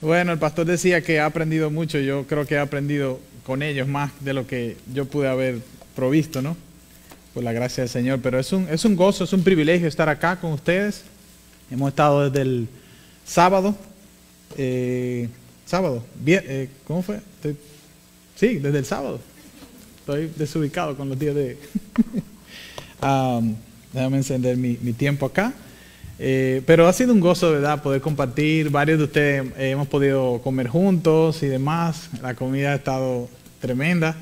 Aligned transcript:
Bueno, 0.00 0.32
el 0.32 0.38
pastor 0.38 0.64
decía 0.64 1.02
que 1.02 1.20
ha 1.20 1.26
aprendido 1.26 1.70
mucho, 1.70 1.98
yo 1.98 2.26
creo 2.26 2.46
que 2.46 2.56
ha 2.56 2.62
aprendido 2.62 3.20
con 3.44 3.62
ellos 3.62 3.86
más 3.86 4.10
de 4.20 4.32
lo 4.32 4.46
que 4.46 4.78
yo 4.94 5.04
pude 5.04 5.28
haber 5.28 5.58
provisto, 5.94 6.40
¿no? 6.40 6.56
Por 7.34 7.44
la 7.44 7.52
gracia 7.52 7.82
del 7.82 7.90
Señor, 7.90 8.20
pero 8.22 8.38
es 8.38 8.50
un, 8.52 8.66
es 8.70 8.86
un 8.86 8.96
gozo, 8.96 9.24
es 9.24 9.32
un 9.34 9.44
privilegio 9.44 9.86
estar 9.86 10.08
acá 10.08 10.40
con 10.40 10.52
ustedes. 10.52 11.02
Hemos 11.70 11.90
estado 11.90 12.30
desde 12.30 12.40
el 12.40 12.68
sábado, 13.26 13.76
eh, 14.56 15.28
sábado, 15.66 16.02
bien, 16.14 16.44
eh, 16.46 16.70
¿cómo 16.86 17.02
fue? 17.02 17.20
Sí, 18.36 18.54
desde 18.54 18.78
el 18.78 18.86
sábado. 18.86 19.20
Estoy 19.98 20.32
desubicado 20.34 20.96
con 20.96 21.10
los 21.10 21.18
días 21.18 21.34
de... 21.34 21.58
Am, 23.02 23.54
déjame 23.92 24.16
encender 24.16 24.56
mi, 24.56 24.78
mi 24.80 24.94
tiempo 24.94 25.26
acá. 25.26 25.52
Eh, 26.22 26.60
pero 26.66 26.86
ha 26.86 26.92
sido 26.92 27.14
un 27.14 27.20
gozo, 27.20 27.50
¿verdad?, 27.50 27.82
poder 27.82 28.02
compartir. 28.02 28.68
Varios 28.68 28.98
de 28.98 29.04
ustedes 29.04 29.46
eh, 29.56 29.70
hemos 29.70 29.88
podido 29.88 30.38
comer 30.42 30.68
juntos 30.68 31.42
y 31.42 31.46
demás. 31.46 32.10
La 32.20 32.34
comida 32.34 32.72
ha 32.72 32.74
estado 32.74 33.30
tremenda. 33.58 34.14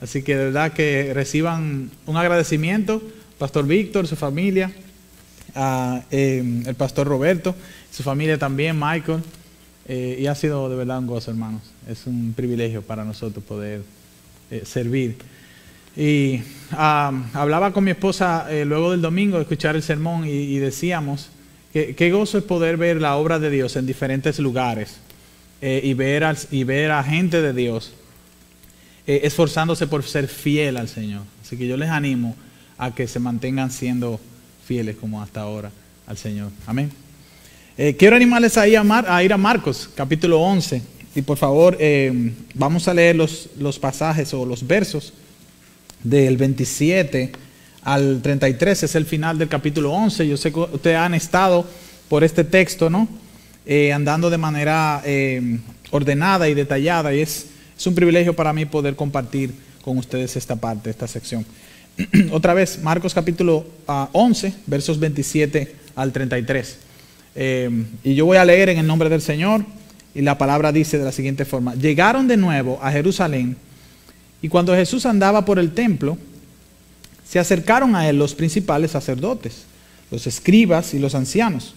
Así 0.00 0.22
que 0.22 0.36
de 0.36 0.44
verdad 0.44 0.72
que 0.72 1.10
reciban 1.12 1.90
un 2.06 2.16
agradecimiento, 2.16 3.02
Pastor 3.36 3.66
Víctor, 3.66 4.06
su 4.06 4.14
familia, 4.14 4.70
eh, 6.12 6.62
el 6.66 6.74
Pastor 6.76 7.08
Roberto, 7.08 7.56
su 7.90 8.04
familia 8.04 8.38
también, 8.38 8.78
Michael. 8.78 9.20
Eh, 9.88 10.18
y 10.20 10.26
ha 10.28 10.36
sido 10.36 10.70
de 10.70 10.76
verdad 10.76 11.00
un 11.00 11.08
gozo, 11.08 11.32
hermanos. 11.32 11.62
Es 11.88 12.06
un 12.06 12.32
privilegio 12.32 12.80
para 12.80 13.04
nosotros 13.04 13.44
poder 13.44 13.82
servir. 14.62 15.16
Y 15.96 16.42
ah, 16.70 17.12
hablaba 17.34 17.72
con 17.72 17.82
mi 17.82 17.90
esposa 17.90 18.46
luego 18.64 18.92
del 18.92 19.02
domingo 19.02 19.36
de 19.36 19.42
escuchar 19.42 19.74
el 19.74 19.82
sermón 19.82 20.24
y 20.26 20.56
decíamos 20.58 21.30
qué 21.72 22.10
gozo 22.10 22.38
es 22.38 22.44
poder 22.44 22.76
ver 22.76 23.00
la 23.00 23.16
obra 23.16 23.38
de 23.38 23.50
Dios 23.50 23.76
en 23.76 23.86
diferentes 23.86 24.38
lugares 24.38 24.96
eh, 25.62 25.80
y, 25.84 25.94
ver 25.94 26.90
a 26.90 27.04
gente 27.04 27.42
de 27.42 27.52
Dios 27.52 27.92
eh, 29.06 29.20
esforzándose 29.24 29.86
por 29.86 30.02
ser 30.02 30.26
fiel 30.26 30.78
al 30.78 30.88
Señor. 30.88 31.22
Así 31.42 31.56
que 31.56 31.66
yo 31.66 31.76
les 31.76 31.90
animo 31.90 32.34
a 32.78 32.94
que 32.94 33.06
se 33.06 33.20
mantengan 33.20 33.70
siendo 33.70 34.18
fieles 34.66 34.96
como 34.96 35.22
hasta 35.22 35.42
ahora 35.42 35.70
al 36.06 36.16
Señor. 36.16 36.50
Amén. 36.66 36.90
Eh, 37.76 37.94
quiero 37.98 38.16
animarles 38.16 38.56
a 38.56 38.66
ir 38.66 38.78
a, 38.78 39.22
ir 39.22 39.32
a 39.32 39.36
Marcos, 39.36 39.90
capítulo 39.94 40.40
11. 40.40 40.82
Y 41.14 41.22
por 41.22 41.36
favor, 41.36 41.76
vamos 42.54 42.86
a 42.86 42.94
leer 42.94 43.16
los, 43.16 43.50
los 43.58 43.80
pasajes 43.80 44.32
o 44.32 44.46
los 44.46 44.64
versos 44.64 45.12
del 46.04 46.36
27 46.36 47.32
al 47.82 48.20
33, 48.22 48.82
es 48.82 48.94
el 48.94 49.06
final 49.06 49.38
del 49.38 49.48
capítulo 49.48 49.92
11. 49.92 50.28
Yo 50.28 50.36
sé 50.36 50.52
que 50.52 50.60
ustedes 50.60 50.96
han 50.96 51.14
estado 51.14 51.66
por 52.08 52.24
este 52.24 52.44
texto, 52.44 52.90
¿no? 52.90 53.08
Eh, 53.66 53.92
andando 53.92 54.30
de 54.30 54.38
manera 54.38 55.02
eh, 55.04 55.58
ordenada 55.90 56.48
y 56.48 56.54
detallada, 56.54 57.14
y 57.14 57.20
es, 57.20 57.46
un 57.86 57.94
privilegio 57.94 58.34
para 58.34 58.52
mí 58.52 58.66
poder 58.66 58.94
compartir 58.94 59.54
con 59.82 59.96
ustedes 59.96 60.36
esta 60.36 60.56
parte, 60.56 60.90
esta 60.90 61.06
sección. 61.06 61.46
Otra 62.30 62.52
vez, 62.52 62.80
Marcos 62.82 63.14
capítulo 63.14 63.64
ah, 63.88 64.08
11, 64.12 64.52
versos 64.66 64.98
27 64.98 65.74
al 65.96 66.12
33. 66.12 66.78
Eh, 67.36 67.84
y 68.04 68.14
yo 68.14 68.26
voy 68.26 68.36
a 68.36 68.44
leer 68.44 68.68
en 68.68 68.78
el 68.78 68.86
nombre 68.86 69.08
del 69.08 69.22
Señor, 69.22 69.64
y 70.14 70.20
la 70.22 70.36
palabra 70.36 70.72
dice 70.72 70.98
de 70.98 71.04
la 71.04 71.12
siguiente 71.12 71.44
forma: 71.44 71.74
Llegaron 71.74 72.28
de 72.28 72.36
nuevo 72.36 72.78
a 72.82 72.90
Jerusalén. 72.90 73.56
Y 74.42 74.48
cuando 74.48 74.74
Jesús 74.74 75.06
andaba 75.06 75.44
por 75.44 75.58
el 75.58 75.72
templo, 75.72 76.18
se 77.30 77.38
acercaron 77.38 77.94
a 77.94 78.08
él 78.08 78.18
los 78.18 78.34
principales 78.34 78.90
sacerdotes, 78.90 79.62
los 80.10 80.26
escribas 80.26 80.94
y 80.94 80.98
los 80.98 81.14
ancianos, 81.14 81.74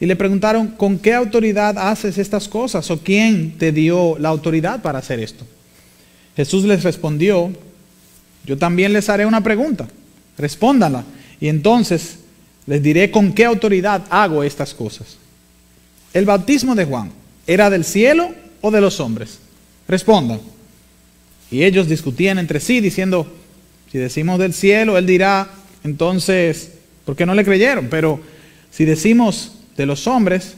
y 0.00 0.06
le 0.06 0.16
preguntaron, 0.16 0.68
¿con 0.68 0.98
qué 0.98 1.12
autoridad 1.12 1.76
haces 1.76 2.16
estas 2.16 2.48
cosas? 2.48 2.90
¿O 2.90 2.98
quién 2.98 3.58
te 3.58 3.70
dio 3.70 4.16
la 4.18 4.30
autoridad 4.30 4.80
para 4.80 5.00
hacer 5.00 5.20
esto? 5.20 5.44
Jesús 6.36 6.64
les 6.64 6.82
respondió, 6.84 7.52
yo 8.46 8.56
también 8.56 8.94
les 8.94 9.10
haré 9.10 9.26
una 9.26 9.42
pregunta, 9.42 9.86
respóndanla, 10.38 11.04
y 11.38 11.48
entonces 11.48 12.20
les 12.66 12.82
diré 12.82 13.10
con 13.10 13.34
qué 13.34 13.44
autoridad 13.44 14.04
hago 14.08 14.42
estas 14.42 14.72
cosas. 14.72 15.18
¿El 16.14 16.24
bautismo 16.24 16.74
de 16.74 16.86
Juan 16.86 17.10
era 17.46 17.68
del 17.68 17.84
cielo 17.84 18.30
o 18.62 18.70
de 18.70 18.80
los 18.80 19.00
hombres? 19.00 19.38
Respondan. 19.86 20.40
Y 21.50 21.62
ellos 21.62 21.88
discutían 21.88 22.38
entre 22.38 22.58
sí 22.58 22.80
diciendo, 22.80 23.30
si 23.94 24.00
decimos 24.00 24.40
del 24.40 24.52
cielo, 24.52 24.98
él 24.98 25.06
dirá, 25.06 25.48
entonces, 25.84 26.72
¿por 27.04 27.14
qué 27.14 27.24
no 27.26 27.32
le 27.32 27.44
creyeron? 27.44 27.86
Pero 27.88 28.20
si 28.72 28.84
decimos 28.84 29.52
de 29.76 29.86
los 29.86 30.08
hombres, 30.08 30.56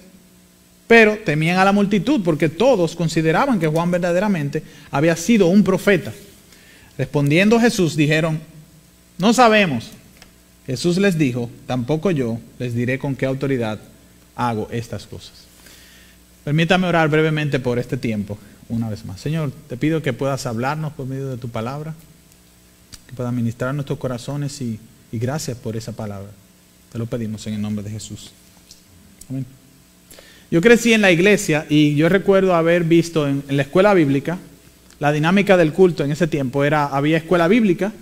pero 0.86 1.18
temían 1.18 1.58
a 1.58 1.64
la 1.66 1.72
multitud 1.72 2.22
porque 2.24 2.48
todos 2.48 2.96
consideraban 2.96 3.60
que 3.60 3.66
Juan 3.66 3.90
verdaderamente 3.90 4.62
había 4.90 5.14
sido 5.16 5.48
un 5.48 5.62
profeta. 5.64 6.14
Respondiendo 6.96 7.60
Jesús, 7.60 7.94
dijeron, 7.94 8.40
no 9.18 9.34
sabemos. 9.34 9.90
Jesús 10.66 10.96
les 10.96 11.18
dijo, 11.18 11.50
tampoco 11.66 12.10
yo 12.10 12.38
les 12.58 12.74
diré 12.74 12.98
con 12.98 13.14
qué 13.14 13.26
autoridad 13.26 13.80
hago 14.34 14.66
estas 14.72 15.06
cosas. 15.06 15.44
Permítame 16.42 16.86
orar 16.86 17.10
brevemente 17.10 17.60
por 17.60 17.78
este 17.78 17.98
tiempo, 17.98 18.38
una 18.70 18.88
vez 18.88 19.04
más. 19.04 19.20
Señor, 19.20 19.52
te 19.68 19.76
pido 19.76 20.00
que 20.00 20.14
puedas 20.14 20.46
hablarnos 20.46 20.94
por 20.94 21.04
medio 21.04 21.28
de 21.28 21.36
tu 21.36 21.50
palabra, 21.50 21.92
que 23.06 23.14
puedas 23.14 23.32
ministrar 23.32 23.74
nuestros 23.74 23.98
corazones 23.98 24.60
y, 24.60 24.78
gracias 25.12 25.56
por 25.56 25.76
esa 25.76 25.92
palabra. 25.92 26.30
Te 26.92 26.98
lo 26.98 27.06
pedimos 27.06 27.46
en 27.46 27.54
el 27.54 27.62
nombre 27.62 27.82
de 27.82 27.90
Jesús. 27.90 28.32
Amén. 29.30 29.46
Yo 30.50 30.60
crecí 30.60 30.92
en 30.92 31.00
la 31.00 31.10
iglesia 31.10 31.66
y 31.68 31.94
yo 31.94 32.08
recuerdo 32.08 32.54
haber 32.54 32.84
visto 32.84 33.26
en, 33.26 33.42
la 33.48 33.62
escuela 33.62 33.94
bíblica, 33.94 34.38
la 35.00 35.12
dinámica 35.12 35.56
del 35.56 35.72
culto 35.72 36.04
en 36.04 36.12
ese 36.12 36.26
tiempo 36.26 36.64
era, 36.64 36.86
había 36.86 37.16
escuela 37.16 37.48
bíblica 37.48 37.92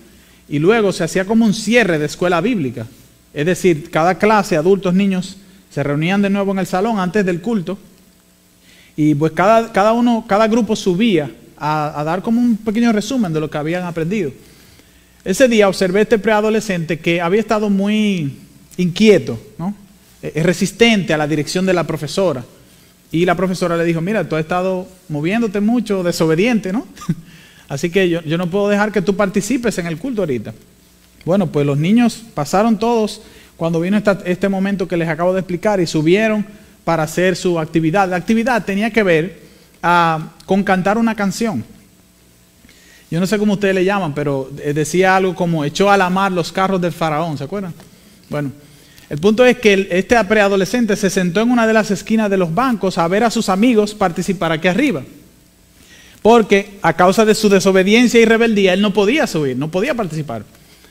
y 0.49 0.59
luego 0.59 0.93
se 0.93 1.05
hacía 1.05 1.25
como 1.25 1.45
un 1.45 1.55
cierre 1.55 1.99
de 1.99 2.07
escuela 2.07 2.41
bíblica. 2.41 2.87
Es 3.33 3.47
decir, 3.47 3.91
cada 3.91 4.19
clase, 4.19 4.57
adultos, 4.57 4.93
niños, 4.93 5.37
se 5.71 5.83
reunían 5.83 6.23
de 6.23 6.31
nuevo 6.31 6.53
en 6.53 6.59
el 6.59 6.67
salón 6.67 6.99
antes 6.99 7.25
del 7.25 7.41
culto 7.41 7.79
y 8.97 9.15
pues 9.15 9.33
cada, 9.33 9.73
cada 9.73 9.93
uno, 9.93 10.25
cada 10.27 10.47
grupo 10.49 10.77
subía 10.77 11.31
a 11.57 12.03
dar 12.05 12.21
como 12.21 12.41
un 12.41 12.57
pequeño 12.57 12.93
resumen 12.93 13.33
de 13.33 13.41
lo 13.41 13.49
que 13.49 13.57
habían 13.57 13.85
aprendido. 13.85 14.33
Ese 15.25 15.49
día 15.49 15.69
observé 15.69 16.01
a 16.01 16.03
este 16.03 16.19
preadolescente 16.19 16.99
que 16.99 17.21
había 17.21 17.41
estado 17.41 17.71
muy 17.71 18.37
inquieto, 18.77 19.41
¿no? 19.57 19.75
Eh, 20.23 20.43
resistente 20.43 21.15
a 21.15 21.17
la 21.17 21.27
dirección 21.27 21.65
de 21.65 21.73
la 21.73 21.85
profesora. 21.85 22.45
Y 23.11 23.25
la 23.25 23.35
profesora 23.35 23.77
le 23.77 23.85
dijo, 23.85 24.01
mira, 24.01 24.29
tú 24.29 24.37
has 24.37 24.41
estado 24.41 24.87
moviéndote 25.09 25.61
mucho, 25.61 26.03
desobediente, 26.03 26.73
¿no? 26.73 26.87
Así 27.69 27.89
que 27.89 28.11
yo, 28.11 28.21
yo 28.23 28.37
no 28.37 28.51
puedo 28.51 28.69
dejar 28.69 28.93
que 28.93 29.01
tú 29.01 29.17
participes 29.17 29.79
en 29.79 29.87
el 29.87 29.97
culto 29.97 30.23
ahorita. 30.23 30.53
Bueno, 31.25 31.47
pues 31.47 31.65
los 31.65 31.79
niños 31.79 32.23
pasaron 32.35 32.79
todos 32.79 33.23
cuando 33.57 33.81
vino 33.81 34.01
este 34.27 34.49
momento 34.49 34.87
que 34.87 34.97
les 34.97 35.09
acabo 35.09 35.33
de 35.33 35.41
explicar 35.41 35.81
y 35.81 35.87
subieron 35.87 36.45
para 36.85 37.05
hacer 37.05 37.35
su 37.35 37.59
actividad. 37.59 38.09
La 38.11 38.17
actividad 38.17 38.63
tenía 38.65 38.91
que 38.91 39.03
ver 39.03 39.41
ah, 39.83 40.33
con 40.45 40.63
cantar 40.63 40.99
una 40.99 41.15
canción. 41.15 41.65
Yo 43.15 43.21
no 43.21 43.29
sé 43.29 43.39
cómo 43.39 43.53
ustedes 43.53 43.77
le 43.77 43.85
llaman, 43.85 44.13
pero 44.13 44.51
eh, 44.61 44.73
decía 44.73 45.15
algo 45.15 45.37
como 45.37 45.65
echó 45.65 45.89
a 45.89 45.97
la 45.97 46.11
mar 46.11 46.33
los 46.33 46.51
carros 46.51 46.81
del 46.81 46.91
faraón, 46.91 47.39
¿se 47.39 47.45
acuerdan? 47.45 47.73
Bueno, 48.29 48.51
el 49.09 49.19
punto 49.19 49.47
es 49.47 49.57
que 49.59 49.87
este 49.93 50.17
preadolescente 50.25 50.97
se 50.97 51.09
sentó 51.09 51.41
en 51.41 51.53
una 51.53 51.65
de 51.65 51.73
las 51.73 51.93
esquinas 51.93 52.29
de 52.29 52.39
los 52.39 52.53
bancos 52.53 52.99
a 52.99 53.07
ver 53.07 53.23
a 53.23 53.31
sus 53.31 53.49
amigos 53.49 53.95
participar 53.95 54.51
aquí 54.51 54.67
arriba. 54.67 55.05
Porque 56.23 56.81
a 56.83 56.95
causa 56.95 57.25
de 57.25 57.37
su 57.37 57.49
desobediencia 57.49 58.19
y 58.19 58.25
rebeldía 58.25 58.73
él 58.73 58.83
no 58.83 58.93
podía 58.93 59.29
subir, 59.29 59.57
no 59.57 59.71
podía 59.71 59.95
participar. 59.95 60.43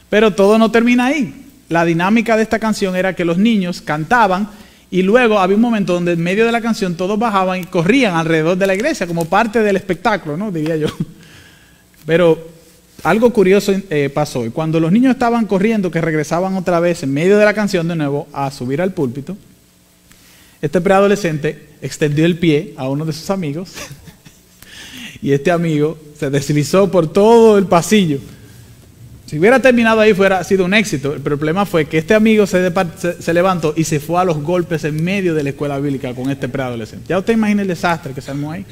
Pero 0.09 0.31
todo 0.31 0.57
no 0.57 0.71
termina 0.71 1.07
ahí. 1.07 1.47
La 1.67 1.83
dinámica 1.83 2.37
de 2.37 2.43
esta 2.43 2.57
canción 2.57 2.95
era 2.95 3.17
que 3.17 3.25
los 3.25 3.37
niños 3.37 3.81
cantaban 3.81 4.49
y 4.89 5.01
luego 5.01 5.39
había 5.39 5.57
un 5.57 5.61
momento 5.61 5.91
donde 5.91 6.13
en 6.13 6.23
medio 6.23 6.45
de 6.45 6.53
la 6.53 6.61
canción 6.61 6.95
todos 6.95 7.19
bajaban 7.19 7.59
y 7.59 7.65
corrían 7.65 8.15
alrededor 8.15 8.57
de 8.57 8.67
la 8.67 8.75
iglesia 8.75 9.07
como 9.07 9.25
parte 9.25 9.59
del 9.59 9.75
espectáculo, 9.75 10.37
¿no? 10.37 10.53
Diría 10.53 10.77
yo. 10.77 10.87
Pero 12.05 12.47
algo 13.03 13.31
curioso 13.33 13.73
eh, 13.89 14.09
pasó. 14.13 14.45
Y 14.45 14.49
cuando 14.49 14.79
los 14.79 14.91
niños 14.91 15.13
estaban 15.13 15.45
corriendo, 15.45 15.91
que 15.91 16.01
regresaban 16.01 16.55
otra 16.55 16.79
vez 16.79 17.03
en 17.03 17.13
medio 17.13 17.37
de 17.37 17.45
la 17.45 17.53
canción 17.53 17.87
de 17.87 17.95
nuevo 17.95 18.27
a 18.33 18.49
subir 18.51 18.81
al 18.81 18.93
púlpito, 18.93 19.37
este 20.61 20.79
preadolescente 20.81 21.67
extendió 21.81 22.25
el 22.25 22.37
pie 22.37 22.73
a 22.77 22.87
uno 22.87 23.03
de 23.05 23.11
sus 23.13 23.29
amigos 23.29 23.71
y 25.21 25.31
este 25.31 25.51
amigo 25.51 25.97
se 26.17 26.29
deslizó 26.29 26.89
por 26.91 27.11
todo 27.11 27.57
el 27.57 27.65
pasillo. 27.65 28.19
Si 29.25 29.39
hubiera 29.39 29.59
terminado 29.59 29.99
ahí 29.99 30.13
fuera 30.13 30.43
sido 30.43 30.63
un 30.65 30.73
éxito. 30.73 31.13
El 31.13 31.21
problema 31.21 31.65
fue 31.65 31.85
que 31.85 31.97
este 31.97 32.13
amigo 32.13 32.45
se- 32.45 32.71
se 33.19 33.33
levantó 33.33 33.73
y 33.75 33.83
se 33.83 33.99
fue 33.99 34.21
a 34.21 34.25
los 34.25 34.41
golpes 34.43 34.83
en 34.83 35.03
medio 35.03 35.33
de 35.33 35.43
la 35.43 35.49
escuela 35.49 35.79
bíblica 35.79 36.13
con 36.13 36.29
este 36.29 36.47
preadolescente. 36.47 37.05
Ya 37.09 37.17
usted 37.17 37.33
imagina 37.33 37.61
el 37.63 37.67
desastre 37.67 38.13
que 38.13 38.21
se 38.21 38.31
armó 38.31 38.51
ahí. 38.51 38.65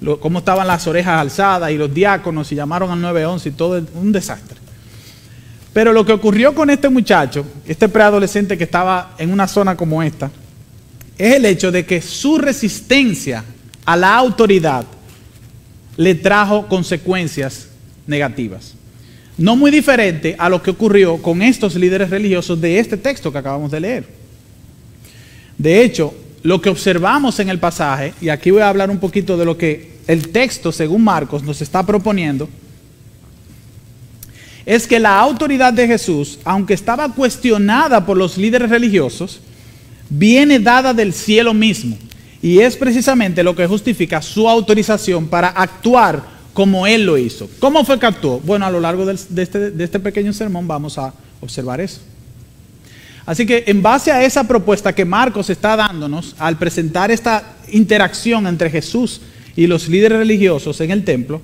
Lo- 0.00 0.20
cómo 0.20 0.38
estaban 0.40 0.66
las 0.66 0.86
orejas 0.86 1.20
alzadas 1.20 1.70
y 1.70 1.76
los 1.76 1.92
diáconos 1.92 2.50
y 2.52 2.54
llamaron 2.54 2.90
al 2.90 3.00
911 3.00 3.48
y 3.48 3.52
todo, 3.52 3.82
un 3.94 4.12
desastre. 4.12 4.56
Pero 5.72 5.92
lo 5.92 6.04
que 6.04 6.12
ocurrió 6.12 6.54
con 6.54 6.70
este 6.70 6.88
muchacho, 6.88 7.44
este 7.66 7.88
preadolescente 7.88 8.56
que 8.56 8.64
estaba 8.64 9.14
en 9.18 9.32
una 9.32 9.46
zona 9.46 9.76
como 9.76 10.02
esta, 10.02 10.30
es 11.16 11.34
el 11.34 11.44
hecho 11.44 11.70
de 11.72 11.84
que 11.84 12.00
su 12.00 12.38
resistencia 12.38 13.44
a 13.84 13.96
la 13.96 14.16
autoridad 14.16 14.84
le 15.96 16.14
trajo 16.14 16.66
consecuencias 16.68 17.68
negativas. 18.06 18.74
No 19.36 19.56
muy 19.56 19.70
diferente 19.70 20.34
a 20.38 20.48
lo 20.48 20.62
que 20.62 20.70
ocurrió 20.70 21.20
con 21.22 21.42
estos 21.42 21.74
líderes 21.74 22.10
religiosos 22.10 22.60
de 22.60 22.78
este 22.78 22.96
texto 22.96 23.30
que 23.30 23.38
acabamos 23.38 23.70
de 23.70 23.80
leer. 23.80 24.06
De 25.56 25.82
hecho, 25.82 26.14
lo 26.42 26.60
que 26.60 26.70
observamos 26.70 27.40
en 27.40 27.48
el 27.48 27.58
pasaje, 27.58 28.14
y 28.20 28.28
aquí 28.28 28.50
voy 28.50 28.62
a 28.62 28.68
hablar 28.68 28.90
un 28.90 28.98
poquito 28.98 29.36
de 29.36 29.44
lo 29.44 29.58
que 29.58 29.98
el 30.06 30.28
texto, 30.28 30.72
según 30.72 31.04
Marcos, 31.04 31.42
nos 31.42 31.60
está 31.60 31.84
proponiendo, 31.84 32.48
es 34.64 34.86
que 34.86 34.98
la 34.98 35.18
autoridad 35.18 35.72
de 35.72 35.86
Jesús, 35.86 36.38
aunque 36.44 36.74
estaba 36.74 37.08
cuestionada 37.12 38.04
por 38.04 38.16
los 38.16 38.36
líderes 38.36 38.68
religiosos, 38.68 39.40
viene 40.10 40.58
dada 40.58 40.92
del 40.92 41.12
cielo 41.12 41.54
mismo. 41.54 41.96
Y 42.42 42.60
es 42.60 42.76
precisamente 42.76 43.42
lo 43.42 43.56
que 43.56 43.66
justifica 43.66 44.22
su 44.22 44.48
autorización 44.48 45.26
para 45.26 45.48
actuar 45.48 46.22
como 46.52 46.86
Él 46.86 47.04
lo 47.04 47.16
hizo. 47.16 47.48
¿Cómo 47.60 47.84
fue 47.84 47.98
que 47.98 48.06
actuó? 48.06 48.40
Bueno, 48.40 48.66
a 48.66 48.70
lo 48.70 48.80
largo 48.80 49.10
este, 49.10 49.70
de 49.70 49.84
este 49.84 50.00
pequeño 50.00 50.32
sermón 50.32 50.68
vamos 50.68 50.98
a 50.98 51.14
observar 51.40 51.80
eso. 51.80 52.00
Así 53.28 53.44
que 53.44 53.64
en 53.66 53.82
base 53.82 54.10
a 54.10 54.24
esa 54.24 54.44
propuesta 54.44 54.94
que 54.94 55.04
Marcos 55.04 55.50
está 55.50 55.76
dándonos 55.76 56.34
al 56.38 56.56
presentar 56.56 57.10
esta 57.10 57.56
interacción 57.70 58.46
entre 58.46 58.70
Jesús 58.70 59.20
y 59.54 59.66
los 59.66 59.86
líderes 59.86 60.16
religiosos 60.16 60.80
en 60.80 60.90
el 60.92 61.04
templo, 61.04 61.42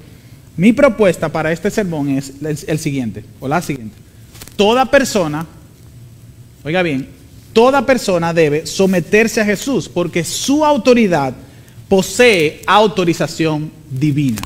mi 0.57 0.73
propuesta 0.73 1.29
para 1.29 1.53
este 1.53 1.71
sermón 1.71 2.09
es 2.09 2.33
el 2.43 2.79
siguiente, 2.79 3.23
o 3.39 3.49
la 3.49 3.61
siguiente. 3.61 3.95
Toda 4.57 4.87
persona, 4.87 5.47
oiga 6.65 6.81
bien, 6.81 7.07
toda 7.53 7.85
persona 7.85 8.33
debe 8.33 8.65
someterse 8.65 9.43
a 9.43 9.45
Jesús 9.45 9.87
porque 9.87 10.25
su 10.25 10.65
autoridad 10.65 11.35
posee 11.87 12.63
autorización 12.67 13.71
divina. 13.91 14.41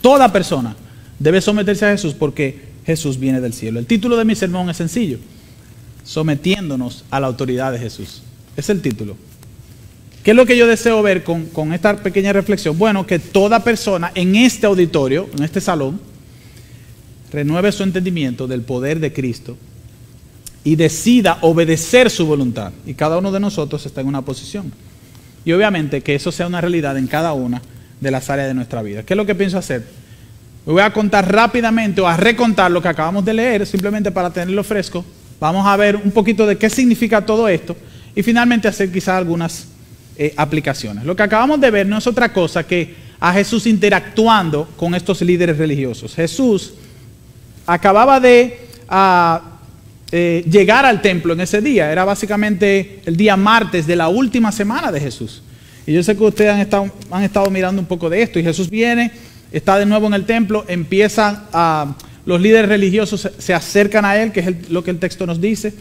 Toda 0.00 0.32
persona 0.32 0.74
debe 1.18 1.42
someterse 1.42 1.84
a 1.84 1.90
Jesús 1.90 2.14
porque 2.14 2.58
Jesús 2.86 3.20
viene 3.20 3.42
del 3.42 3.52
cielo. 3.52 3.78
El 3.78 3.84
título 3.84 4.16
de 4.16 4.24
mi 4.24 4.34
sermón 4.34 4.70
es 4.70 4.78
sencillo 4.78 5.18
sometiéndonos 6.06 7.04
a 7.10 7.20
la 7.20 7.26
autoridad 7.26 7.72
de 7.72 7.78
Jesús. 7.78 8.22
Es 8.56 8.70
el 8.70 8.80
título. 8.80 9.16
¿Qué 10.22 10.30
es 10.30 10.36
lo 10.36 10.46
que 10.46 10.56
yo 10.56 10.66
deseo 10.66 11.02
ver 11.02 11.22
con, 11.22 11.72
esta 11.74 11.96
pequeña 11.96 12.32
reflexión? 12.32 12.78
Bueno, 12.78 13.06
que 13.06 13.18
toda 13.18 13.62
persona 13.62 14.12
en 14.14 14.34
este 14.34 14.66
auditorio, 14.66 15.28
en 15.36 15.44
este 15.44 15.60
salón, 15.60 16.00
renueve 17.30 17.70
su 17.70 17.82
entendimiento 17.82 18.46
del 18.46 18.62
poder 18.62 18.98
de 18.98 19.12
Cristo 19.12 19.56
y 20.64 20.76
decida 20.76 21.38
obedecer 21.42 22.10
su 22.10 22.26
voluntad. 22.26 22.72
Y 22.86 22.94
cada 22.94 23.18
uno 23.18 23.30
de 23.30 23.40
nosotros 23.40 23.84
está 23.84 24.00
en 24.00 24.08
una 24.08 24.22
posición. 24.22 24.72
Y 25.44 25.52
obviamente 25.52 26.00
que 26.00 26.14
eso 26.14 26.32
sea 26.32 26.46
una 26.46 26.60
realidad 26.60 26.96
en 26.96 27.06
cada 27.06 27.32
una 27.34 27.62
de 28.00 28.10
las 28.10 28.30
áreas 28.30 28.48
de 28.48 28.54
nuestra 28.54 28.82
vida. 28.82 29.02
¿Qué 29.04 29.14
es 29.14 29.18
lo 29.18 29.26
que 29.26 29.34
pienso 29.34 29.58
hacer? 29.58 29.84
voy 30.64 30.82
a 30.82 30.92
contar 30.92 31.30
rápidamente 31.32 32.00
o 32.00 32.08
a 32.08 32.16
recontar 32.16 32.72
lo 32.72 32.82
que 32.82 32.88
acabamos 32.88 33.24
de 33.24 33.34
leer, 33.34 33.64
simplemente 33.64 34.10
para 34.10 34.30
tenerlo 34.30 34.64
fresco, 34.64 35.04
Vamos 35.38 35.66
a 35.66 35.76
ver 35.76 35.96
un 35.96 36.10
poquito 36.10 36.46
de 36.46 36.56
qué 36.56 36.70
significa 36.70 37.24
todo 37.24 37.48
esto 37.48 37.76
y 38.14 38.22
finalmente 38.22 38.68
hacer 38.68 38.90
quizás 38.90 39.16
algunas 39.16 39.66
eh, 40.16 40.32
aplicaciones. 40.36 41.04
Lo 41.04 41.14
que 41.14 41.22
acabamos 41.22 41.60
de 41.60 41.70
ver 41.70 41.86
no 41.86 41.98
es 41.98 42.06
otra 42.06 42.32
cosa 42.32 42.66
que 42.66 42.94
a 43.20 43.32
Jesús 43.32 43.66
interactuando 43.66 44.68
con 44.76 44.94
estos 44.94 45.20
líderes 45.22 45.58
religiosos. 45.58 46.14
Jesús 46.14 46.74
acababa 47.66 48.20
de 48.20 48.58
ah, 48.88 49.42
eh, 50.12 50.44
llegar 50.48 50.86
al 50.86 51.02
templo 51.02 51.32
en 51.32 51.40
ese 51.40 51.60
día, 51.60 51.90
era 51.90 52.04
básicamente 52.04 53.02
el 53.04 53.16
día 53.16 53.36
martes 53.36 53.86
de 53.86 53.96
la 53.96 54.08
última 54.08 54.52
semana 54.52 54.90
de 54.92 55.00
Jesús. 55.00 55.42
Y 55.86 55.92
yo 55.92 56.02
sé 56.02 56.16
que 56.16 56.24
ustedes 56.24 56.52
han 56.52 56.60
estado, 56.60 56.90
han 57.10 57.22
estado 57.22 57.50
mirando 57.50 57.80
un 57.80 57.86
poco 57.86 58.08
de 58.08 58.22
esto 58.22 58.38
y 58.38 58.42
Jesús 58.42 58.70
viene, 58.70 59.12
está 59.52 59.78
de 59.78 59.86
nuevo 59.86 60.06
en 60.06 60.14
el 60.14 60.24
templo, 60.24 60.64
empieza 60.68 61.44
a 61.52 61.94
los 62.26 62.40
líderes 62.40 62.68
religiosos 62.68 63.30
se 63.38 63.54
acercan 63.54 64.04
a 64.04 64.16
él, 64.16 64.32
que 64.32 64.40
es 64.40 64.68
lo 64.68 64.82
que 64.84 64.90
el 64.90 64.98
texto 64.98 65.26
nos 65.26 65.40
dice, 65.40 65.72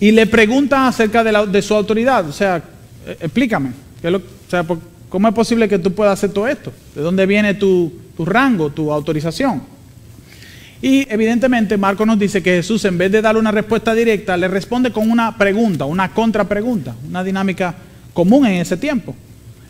y 0.00 0.10
le 0.10 0.26
preguntan 0.26 0.84
acerca 0.86 1.22
de, 1.22 1.62
su 1.62 1.74
autoridad. 1.74 2.26
O 2.28 2.32
sea, 2.32 2.62
eh, 3.06 3.16
explícame, 3.20 3.70
¿cómo 5.08 5.28
es 5.28 5.34
posible 5.34 5.68
que 5.68 5.78
tú 5.78 5.92
puedas 5.92 6.18
hacer 6.18 6.30
todo 6.30 6.48
esto? 6.48 6.72
¿De 6.94 7.02
dónde 7.02 7.26
viene 7.26 7.54
tu, 7.54 7.92
rango, 8.18 8.70
tu 8.70 8.90
autorización? 8.90 9.62
Y 10.80 11.06
evidentemente 11.10 11.76
Marco 11.76 12.04
nos 12.04 12.18
dice 12.18 12.42
que 12.42 12.56
Jesús 12.56 12.84
en 12.84 12.98
vez 12.98 13.12
de 13.12 13.22
darle 13.22 13.40
una 13.40 13.50
respuesta 13.50 13.94
directa, 13.94 14.36
le 14.36 14.48
responde 14.48 14.90
con 14.92 15.10
una 15.10 15.36
pregunta, 15.36 15.84
una 15.84 16.12
contrapregunta, 16.12 16.94
una 17.08 17.22
dinámica 17.22 17.74
común 18.12 18.46
en 18.46 18.54
ese 18.54 18.76
tiempo. 18.76 19.14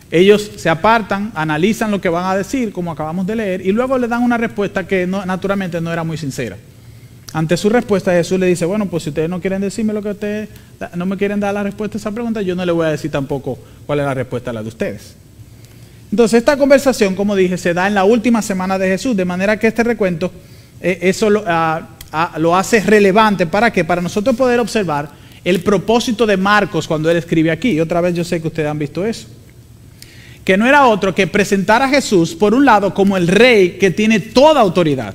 Ellos 0.09 0.51
se 0.55 0.69
apartan, 0.69 1.31
analizan 1.35 1.91
lo 1.91 1.99
que 1.99 2.07
van 2.07 2.25
a 2.25 2.35
decir, 2.35 2.71
como 2.71 2.91
acabamos 2.91 3.27
de 3.27 3.35
leer, 3.35 3.65
y 3.65 3.71
luego 3.73 3.97
le 3.97 4.07
dan 4.07 4.23
una 4.23 4.37
respuesta 4.37 4.87
que 4.87 5.05
naturalmente 5.05 5.81
no 5.81 5.91
era 5.91 6.03
muy 6.03 6.17
sincera. 6.17 6.55
Ante 7.33 7.57
su 7.57 7.69
respuesta, 7.69 8.13
Jesús 8.13 8.39
le 8.39 8.45
dice, 8.45 8.65
bueno, 8.65 8.85
pues 8.85 9.03
si 9.03 9.09
ustedes 9.09 9.29
no 9.29 9.41
quieren 9.41 9.61
decirme 9.61 9.91
lo 9.91 10.01
que 10.01 10.11
ustedes, 10.11 10.49
no 10.95 11.05
me 11.05 11.17
quieren 11.17 11.41
dar 11.41 11.53
la 11.53 11.61
respuesta 11.61 11.97
a 11.97 11.99
esa 11.99 12.11
pregunta, 12.11 12.41
yo 12.41 12.55
no 12.55 12.65
le 12.65 12.71
voy 12.71 12.85
a 12.85 12.89
decir 12.89 13.11
tampoco 13.11 13.59
cuál 13.85 13.99
es 13.99 14.05
la 14.05 14.13
respuesta 14.13 14.51
a 14.51 14.53
la 14.53 14.63
de 14.63 14.69
ustedes. 14.69 15.15
Entonces, 16.09 16.37
esta 16.39 16.55
conversación, 16.55 17.13
como 17.13 17.35
dije, 17.35 17.57
se 17.57 17.73
da 17.73 17.85
en 17.85 17.93
la 17.93 18.05
última 18.05 18.41
semana 18.41 18.79
de 18.79 18.87
Jesús, 18.87 19.15
de 19.15 19.25
manera 19.25 19.59
que 19.59 19.67
este 19.67 19.83
recuento, 19.83 20.31
eh, 20.79 20.99
eso 21.01 21.29
lo, 21.29 21.43
ah, 21.45 21.85
ah, 22.13 22.35
lo 22.37 22.55
hace 22.55 22.79
relevante. 22.79 23.45
¿Para 23.45 23.73
qué? 23.73 23.83
Para 23.83 24.01
nosotros 24.01 24.33
poder 24.37 24.61
observar 24.61 25.09
el 25.43 25.59
propósito 25.59 26.25
de 26.25 26.37
Marcos 26.37 26.87
cuando 26.87 27.11
él 27.11 27.17
escribe 27.17 27.51
aquí. 27.51 27.71
Y 27.71 27.81
otra 27.81 27.99
vez 27.99 28.15
yo 28.15 28.23
sé 28.23 28.41
que 28.41 28.47
ustedes 28.47 28.69
han 28.69 28.79
visto 28.79 29.05
eso 29.05 29.27
que 30.47 30.55
no 30.55 30.65
era 30.65 30.87
otro 30.87 31.13
que 31.13 31.27
presentar 31.27 31.81
a 31.81 31.89
Jesús, 31.89 32.33
por 32.33 32.53
un 32.53 32.63
lado, 32.63 32.93
como 32.93 33.17
el 33.17 33.27
rey 33.27 33.71
que 33.71 33.91
tiene 33.91 34.21
toda 34.21 34.61
autoridad, 34.61 35.13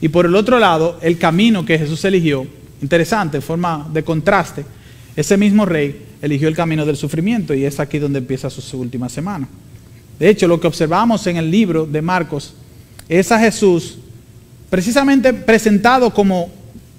y 0.00 0.08
por 0.08 0.24
el 0.24 0.36
otro 0.36 0.60
lado, 0.60 1.00
el 1.02 1.18
camino 1.18 1.66
que 1.66 1.76
Jesús 1.76 2.04
eligió, 2.04 2.46
interesante, 2.80 3.38
en 3.38 3.42
forma 3.42 3.90
de 3.92 4.04
contraste, 4.04 4.64
ese 5.16 5.36
mismo 5.36 5.66
rey 5.66 6.00
eligió 6.22 6.46
el 6.46 6.54
camino 6.54 6.86
del 6.86 6.96
sufrimiento 6.96 7.54
y 7.54 7.64
es 7.64 7.80
aquí 7.80 7.98
donde 7.98 8.20
empieza 8.20 8.48
su, 8.48 8.78
última 8.78 9.08
semana. 9.08 9.48
De 10.16 10.28
hecho, 10.28 10.46
lo 10.46 10.60
que 10.60 10.68
observamos 10.68 11.26
en 11.26 11.38
el 11.38 11.50
libro 11.50 11.84
de 11.84 12.00
Marcos 12.00 12.54
es 13.08 13.32
a 13.32 13.40
Jesús 13.40 13.98
precisamente 14.70 15.32
presentado 15.34 16.14
como 16.14 16.52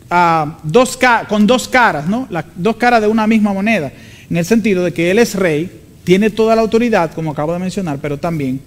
ah, 0.10 0.60
dos, 0.64 1.00
con 1.30 1.48
dos 1.48 1.70
caras, 1.70 2.10
¿no? 2.10 2.28
Las 2.30 2.44
dos 2.58 2.76
caras 2.76 3.00
de 3.00 3.08
una 3.08 3.26
misma 3.26 3.54
moneda, 3.54 3.94
en 4.30 4.36
el 4.36 4.44
sentido 4.44 4.84
de 4.84 4.92
que 4.92 5.12
Él 5.12 5.20
es 5.20 5.34
rey, 5.34 5.87
tiene 6.08 6.30
toda 6.30 6.56
la 6.56 6.62
autoridad, 6.62 7.12
como 7.14 7.32
acabo 7.32 7.52
de 7.52 7.60
mencionar, 7.60 8.00
pero 8.02 8.18
también 8.18 8.62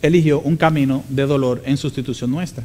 eligió 0.00 0.40
un 0.40 0.56
camino 0.56 1.04
de 1.10 1.26
dolor 1.26 1.62
en 1.66 1.76
sustitución 1.76 2.30
nuestra. 2.30 2.64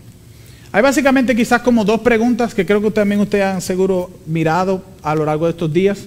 Hay 0.72 0.82
básicamente 0.82 1.36
quizás 1.36 1.62
como 1.62 1.84
dos 1.84 2.00
preguntas 2.00 2.56
que 2.56 2.66
creo 2.66 2.82
que 2.82 2.92
también 2.92 3.20
ustedes 3.20 3.44
han 3.44 3.62
seguro 3.62 4.10
mirado 4.26 4.82
a 5.04 5.16
lo 5.16 5.26
largo 5.26 5.48
de 5.48 5.52
estos 5.52 5.74
días, 5.74 6.06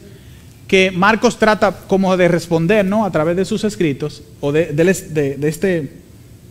que 0.66 0.90
Marcos 0.90 1.38
trata 1.38 1.80
como 1.86 2.16
de 2.16 2.28
responder, 2.28 2.82
¿no? 2.82 3.04
A 3.04 3.10
través 3.10 3.36
de 3.36 3.44
sus 3.44 3.62
escritos, 3.64 4.22
o 4.40 4.52
de, 4.52 4.72
este, 5.42 5.92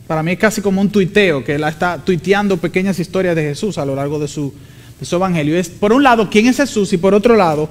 para 0.05 0.21
mí 0.21 0.33
es 0.33 0.37
casi 0.37 0.61
como 0.61 0.79
un 0.79 0.91
tuiteo, 0.91 1.43
que 1.43 1.55
él 1.55 1.63
está 1.63 1.97
tuiteando 1.97 2.57
pequeñas 2.57 2.99
historias 2.99 3.35
de 3.35 3.41
Jesús 3.41 3.79
a 3.79 3.85
lo 3.87 3.95
largo 3.95 4.19
de 4.19 4.27
su, 4.27 4.53
su 5.01 5.15
evangelio. 5.15 5.57
Es, 5.57 5.69
por 5.69 5.91
un 5.91 6.03
lado, 6.03 6.29
¿quién 6.29 6.45
es 6.45 6.57
Jesús? 6.57 6.93
Y 6.93 6.97
por 6.97 7.15
otro 7.15 7.35
lado, 7.35 7.67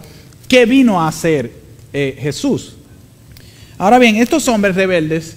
¿qué 0.48 0.66
vino 0.66 1.00
a 1.00 1.06
hacer 1.06 1.52
eh, 1.92 2.18
Jesús? 2.18 2.75
Ahora 3.78 3.98
bien, 3.98 4.16
estos 4.16 4.48
hombres 4.48 4.74
rebeldes 4.74 5.36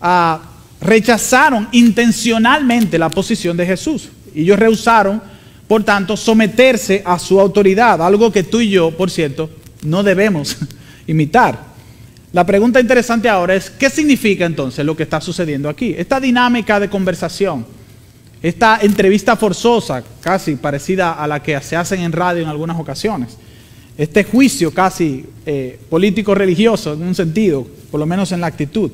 ah, 0.00 0.40
rechazaron 0.80 1.68
intencionalmente 1.72 2.98
la 2.98 3.08
posición 3.08 3.56
de 3.56 3.66
Jesús. 3.66 4.08
Ellos 4.34 4.58
rehusaron, 4.58 5.22
por 5.68 5.84
tanto, 5.84 6.16
someterse 6.16 7.02
a 7.04 7.18
su 7.18 7.40
autoridad, 7.40 8.02
algo 8.02 8.32
que 8.32 8.42
tú 8.42 8.60
y 8.60 8.70
yo, 8.70 8.90
por 8.90 9.10
cierto, 9.10 9.50
no 9.82 10.02
debemos 10.02 10.56
imitar. 11.06 11.76
La 12.32 12.44
pregunta 12.44 12.80
interesante 12.80 13.28
ahora 13.28 13.54
es, 13.54 13.70
¿qué 13.70 13.88
significa 13.88 14.44
entonces 14.44 14.84
lo 14.84 14.96
que 14.96 15.04
está 15.04 15.20
sucediendo 15.20 15.68
aquí? 15.68 15.94
Esta 15.96 16.20
dinámica 16.20 16.78
de 16.78 16.90
conversación, 16.90 17.64
esta 18.42 18.80
entrevista 18.82 19.36
forzosa, 19.36 20.02
casi 20.20 20.56
parecida 20.56 21.12
a 21.12 21.26
la 21.26 21.42
que 21.42 21.58
se 21.62 21.76
hacen 21.76 22.00
en 22.00 22.12
radio 22.12 22.42
en 22.42 22.48
algunas 22.48 22.78
ocasiones, 22.78 23.38
este 23.98 24.24
juicio 24.24 24.72
casi 24.72 25.24
eh, 25.46 25.78
político-religioso 25.88 26.94
en 26.94 27.02
un 27.02 27.14
sentido, 27.14 27.66
por 27.90 27.98
lo 27.98 28.06
menos 28.06 28.32
en 28.32 28.40
la 28.40 28.46
actitud. 28.46 28.90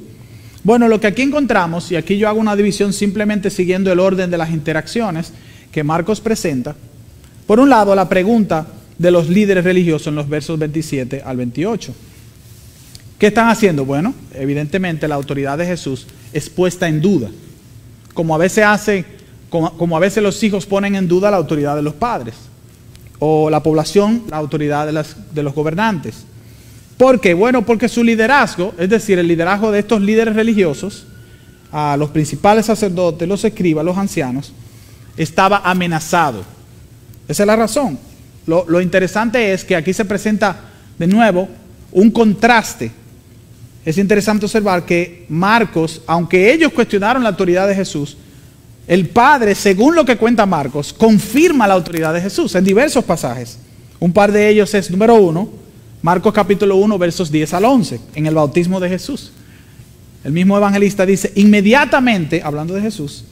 Bueno, 0.62 0.86
lo 0.86 1.00
que 1.00 1.08
aquí 1.08 1.22
encontramos, 1.22 1.90
y 1.90 1.96
aquí 1.96 2.16
yo 2.18 2.28
hago 2.28 2.38
una 2.38 2.54
división 2.54 2.92
simplemente 2.92 3.50
siguiendo 3.50 3.90
el 3.90 3.98
orden 3.98 4.30
de 4.30 4.38
las 4.38 4.50
interacciones 4.50 5.32
que 5.72 5.82
Marcos 5.82 6.20
presenta, 6.20 6.76
por 7.46 7.58
un 7.58 7.68
lado 7.68 7.94
la 7.96 8.08
pregunta 8.08 8.66
de 8.96 9.10
los 9.10 9.28
líderes 9.28 9.64
religiosos 9.64 10.06
en 10.06 10.14
los 10.14 10.28
versos 10.28 10.58
27 10.58 11.22
al 11.24 11.36
28. 11.36 11.92
¿Qué 13.18 13.26
están 13.28 13.48
haciendo? 13.48 13.84
Bueno, 13.84 14.14
evidentemente 14.34 15.08
la 15.08 15.16
autoridad 15.16 15.58
de 15.58 15.66
Jesús 15.66 16.06
es 16.32 16.48
puesta 16.48 16.88
en 16.88 17.00
duda, 17.00 17.30
como 18.14 18.34
a 18.36 18.38
veces 18.38 18.64
hace, 18.64 19.04
como 19.50 19.96
a 19.96 20.00
veces 20.00 20.22
los 20.22 20.40
hijos 20.44 20.64
ponen 20.64 20.94
en 20.94 21.08
duda 21.08 21.30
la 21.30 21.38
autoridad 21.38 21.74
de 21.74 21.82
los 21.82 21.94
padres 21.94 22.34
o 23.24 23.48
la 23.50 23.62
población, 23.62 24.24
la 24.30 24.38
autoridad 24.38 24.84
de, 24.84 25.42
los 25.44 25.54
gobernantes. 25.54 26.24
¿Por 26.96 27.20
qué? 27.20 27.34
Bueno, 27.34 27.64
porque 27.64 27.88
su 27.88 28.02
liderazgo, 28.02 28.74
es 28.76 28.90
decir, 28.90 29.16
el 29.16 29.28
liderazgo 29.28 29.70
de 29.70 29.78
estos 29.78 30.02
líderes 30.02 30.34
religiosos, 30.34 31.06
a 31.70 31.96
los 31.96 32.10
principales 32.10 32.66
sacerdotes, 32.66 33.28
los 33.28 33.44
escribas, 33.44 33.84
los 33.84 33.96
ancianos, 33.96 34.52
estaba 35.16 35.58
amenazado. 35.58 36.42
Esa 37.28 37.44
es 37.44 37.46
la 37.46 37.54
razón. 37.54 37.96
Lo, 38.44 38.64
lo 38.68 38.80
interesante 38.80 39.52
es 39.52 39.64
que 39.64 39.76
aquí 39.76 39.92
se 39.92 40.04
presenta 40.04 40.58
de 40.98 41.06
nuevo 41.06 41.48
un 41.92 42.10
contraste. 42.10 42.90
Es 43.84 43.98
interesante 43.98 44.46
observar 44.46 44.84
que 44.84 45.26
Marcos, 45.28 46.02
aunque 46.08 46.52
ellos 46.52 46.72
cuestionaron 46.72 47.22
la 47.22 47.28
autoridad 47.28 47.68
de 47.68 47.76
Jesús, 47.76 48.16
el 48.86 49.08
Padre, 49.08 49.54
según 49.54 49.94
lo 49.94 50.04
que 50.04 50.16
cuenta 50.16 50.44
Marcos, 50.44 50.92
confirma 50.92 51.68
la 51.68 51.74
autoridad 51.74 52.12
de 52.12 52.20
Jesús 52.20 52.54
en 52.54 52.64
diversos 52.64 53.04
pasajes. 53.04 53.58
Un 54.00 54.12
par 54.12 54.32
de 54.32 54.48
ellos 54.48 54.74
es, 54.74 54.90
número 54.90 55.14
uno, 55.14 55.48
Marcos 56.02 56.32
capítulo 56.32 56.76
1, 56.76 56.98
versos 56.98 57.30
10 57.30 57.54
al 57.54 57.64
11, 57.64 58.00
en 58.16 58.26
el 58.26 58.34
bautismo 58.34 58.80
de 58.80 58.88
Jesús. 58.88 59.30
El 60.24 60.32
mismo 60.32 60.56
evangelista 60.56 61.06
dice, 61.06 61.32
inmediatamente, 61.36 62.42
hablando 62.42 62.74
de 62.74 62.80
Jesús, 62.80 63.24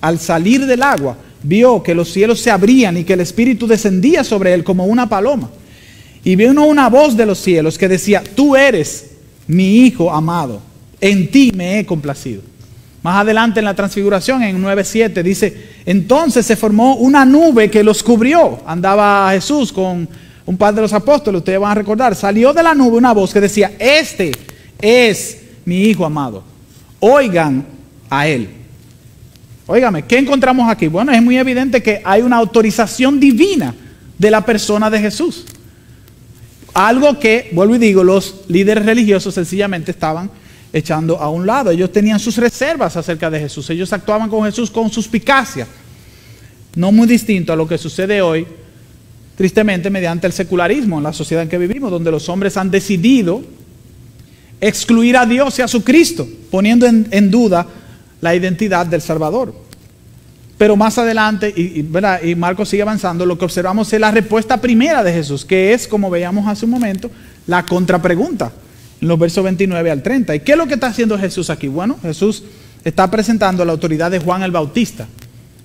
al 0.00 0.20
salir 0.20 0.66
del 0.66 0.82
agua, 0.82 1.16
vio 1.42 1.82
que 1.82 1.94
los 1.94 2.12
cielos 2.12 2.40
se 2.40 2.50
abrían 2.52 2.96
y 2.96 3.04
que 3.04 3.14
el 3.14 3.20
Espíritu 3.20 3.66
descendía 3.66 4.22
sobre 4.22 4.54
él 4.54 4.62
como 4.62 4.86
una 4.86 5.08
paloma. 5.08 5.50
Y 6.22 6.36
vino 6.36 6.64
una 6.66 6.88
voz 6.88 7.16
de 7.16 7.26
los 7.26 7.38
cielos 7.38 7.76
que 7.76 7.88
decía, 7.88 8.22
tú 8.36 8.54
eres 8.54 9.10
mi 9.48 9.78
Hijo 9.78 10.12
amado, 10.12 10.60
en 11.00 11.28
ti 11.28 11.50
me 11.54 11.80
he 11.80 11.86
complacido. 11.86 12.42
Más 13.02 13.16
adelante 13.16 13.58
en 13.58 13.64
la 13.64 13.74
transfiguración, 13.74 14.42
en 14.42 14.62
9.7, 14.62 15.22
dice, 15.22 15.70
entonces 15.84 16.46
se 16.46 16.54
formó 16.54 16.96
una 16.96 17.24
nube 17.24 17.68
que 17.68 17.82
los 17.82 18.02
cubrió. 18.02 18.60
Andaba 18.64 19.30
Jesús 19.32 19.72
con 19.72 20.08
un 20.46 20.56
par 20.56 20.74
de 20.74 20.82
los 20.82 20.92
apóstoles, 20.92 21.40
ustedes 21.40 21.58
van 21.58 21.72
a 21.72 21.74
recordar. 21.74 22.14
Salió 22.14 22.52
de 22.52 22.62
la 22.62 22.74
nube 22.74 22.96
una 22.96 23.12
voz 23.12 23.32
que 23.32 23.40
decía, 23.40 23.72
este 23.78 24.30
es 24.80 25.38
mi 25.64 25.82
Hijo 25.82 26.04
amado. 26.04 26.44
Oigan 27.00 27.66
a 28.08 28.28
él. 28.28 28.48
Óigame, 29.66 30.04
¿qué 30.04 30.18
encontramos 30.18 30.70
aquí? 30.70 30.86
Bueno, 30.86 31.12
es 31.12 31.22
muy 31.22 31.38
evidente 31.38 31.82
que 31.82 32.02
hay 32.04 32.22
una 32.22 32.36
autorización 32.36 33.18
divina 33.18 33.74
de 34.18 34.30
la 34.30 34.44
persona 34.44 34.90
de 34.90 35.00
Jesús. 35.00 35.44
Algo 36.74 37.18
que, 37.18 37.50
vuelvo 37.52 37.74
y 37.74 37.78
digo, 37.78 38.04
los 38.04 38.42
líderes 38.48 38.86
religiosos 38.86 39.34
sencillamente 39.34 39.90
estaban 39.90 40.30
echando 40.72 41.18
a 41.18 41.28
un 41.28 41.46
lado. 41.46 41.70
Ellos 41.70 41.92
tenían 41.92 42.18
sus 42.18 42.36
reservas 42.36 42.96
acerca 42.96 43.30
de 43.30 43.40
Jesús. 43.40 43.68
Ellos 43.70 43.92
actuaban 43.92 44.28
con 44.28 44.44
Jesús 44.44 44.70
con 44.70 44.90
suspicacia. 44.90 45.66
No 46.74 46.90
muy 46.90 47.06
distinto 47.06 47.52
a 47.52 47.56
lo 47.56 47.68
que 47.68 47.76
sucede 47.76 48.22
hoy, 48.22 48.46
tristemente, 49.36 49.90
mediante 49.90 50.26
el 50.26 50.32
secularismo 50.32 50.98
en 50.98 51.04
la 51.04 51.12
sociedad 51.12 51.42
en 51.42 51.48
que 51.48 51.58
vivimos, 51.58 51.90
donde 51.90 52.10
los 52.10 52.28
hombres 52.28 52.56
han 52.56 52.70
decidido 52.70 53.42
excluir 54.60 55.16
a 55.16 55.26
Dios 55.26 55.58
y 55.58 55.62
a 55.62 55.68
su 55.68 55.84
Cristo, 55.84 56.26
poniendo 56.50 56.86
en, 56.86 57.30
duda 57.30 57.66
la 58.20 58.34
identidad 58.34 58.86
del 58.86 59.02
Salvador. 59.02 59.54
Pero 60.56 60.76
más 60.76 60.96
adelante, 60.96 61.52
y, 61.54 61.80
y 62.22 62.34
Marcos 62.36 62.68
sigue 62.68 62.82
avanzando, 62.82 63.26
lo 63.26 63.36
que 63.36 63.44
observamos 63.44 63.92
es 63.92 64.00
la 64.00 64.12
respuesta 64.12 64.58
primera 64.58 65.02
de 65.02 65.12
Jesús, 65.12 65.44
que 65.44 65.74
es, 65.74 65.88
como 65.88 66.08
veíamos 66.08 66.46
hace 66.46 66.64
un 66.64 66.70
momento, 66.70 67.10
la 67.46 67.66
contrapregunta 67.66 68.52
en 69.02 69.08
los 69.08 69.18
versos 69.18 69.42
29 69.42 69.90
al 69.90 70.02
30. 70.02 70.36
¿Y 70.36 70.40
qué 70.40 70.52
es 70.52 70.58
lo 70.58 70.66
que 70.66 70.74
está 70.74 70.86
haciendo 70.86 71.18
Jesús 71.18 71.50
aquí? 71.50 71.66
Bueno, 71.66 71.98
Jesús 72.00 72.44
está 72.84 73.10
presentando 73.10 73.64
la 73.64 73.72
autoridad 73.72 74.12
de 74.12 74.20
Juan 74.20 74.44
el 74.44 74.52
Bautista. 74.52 75.08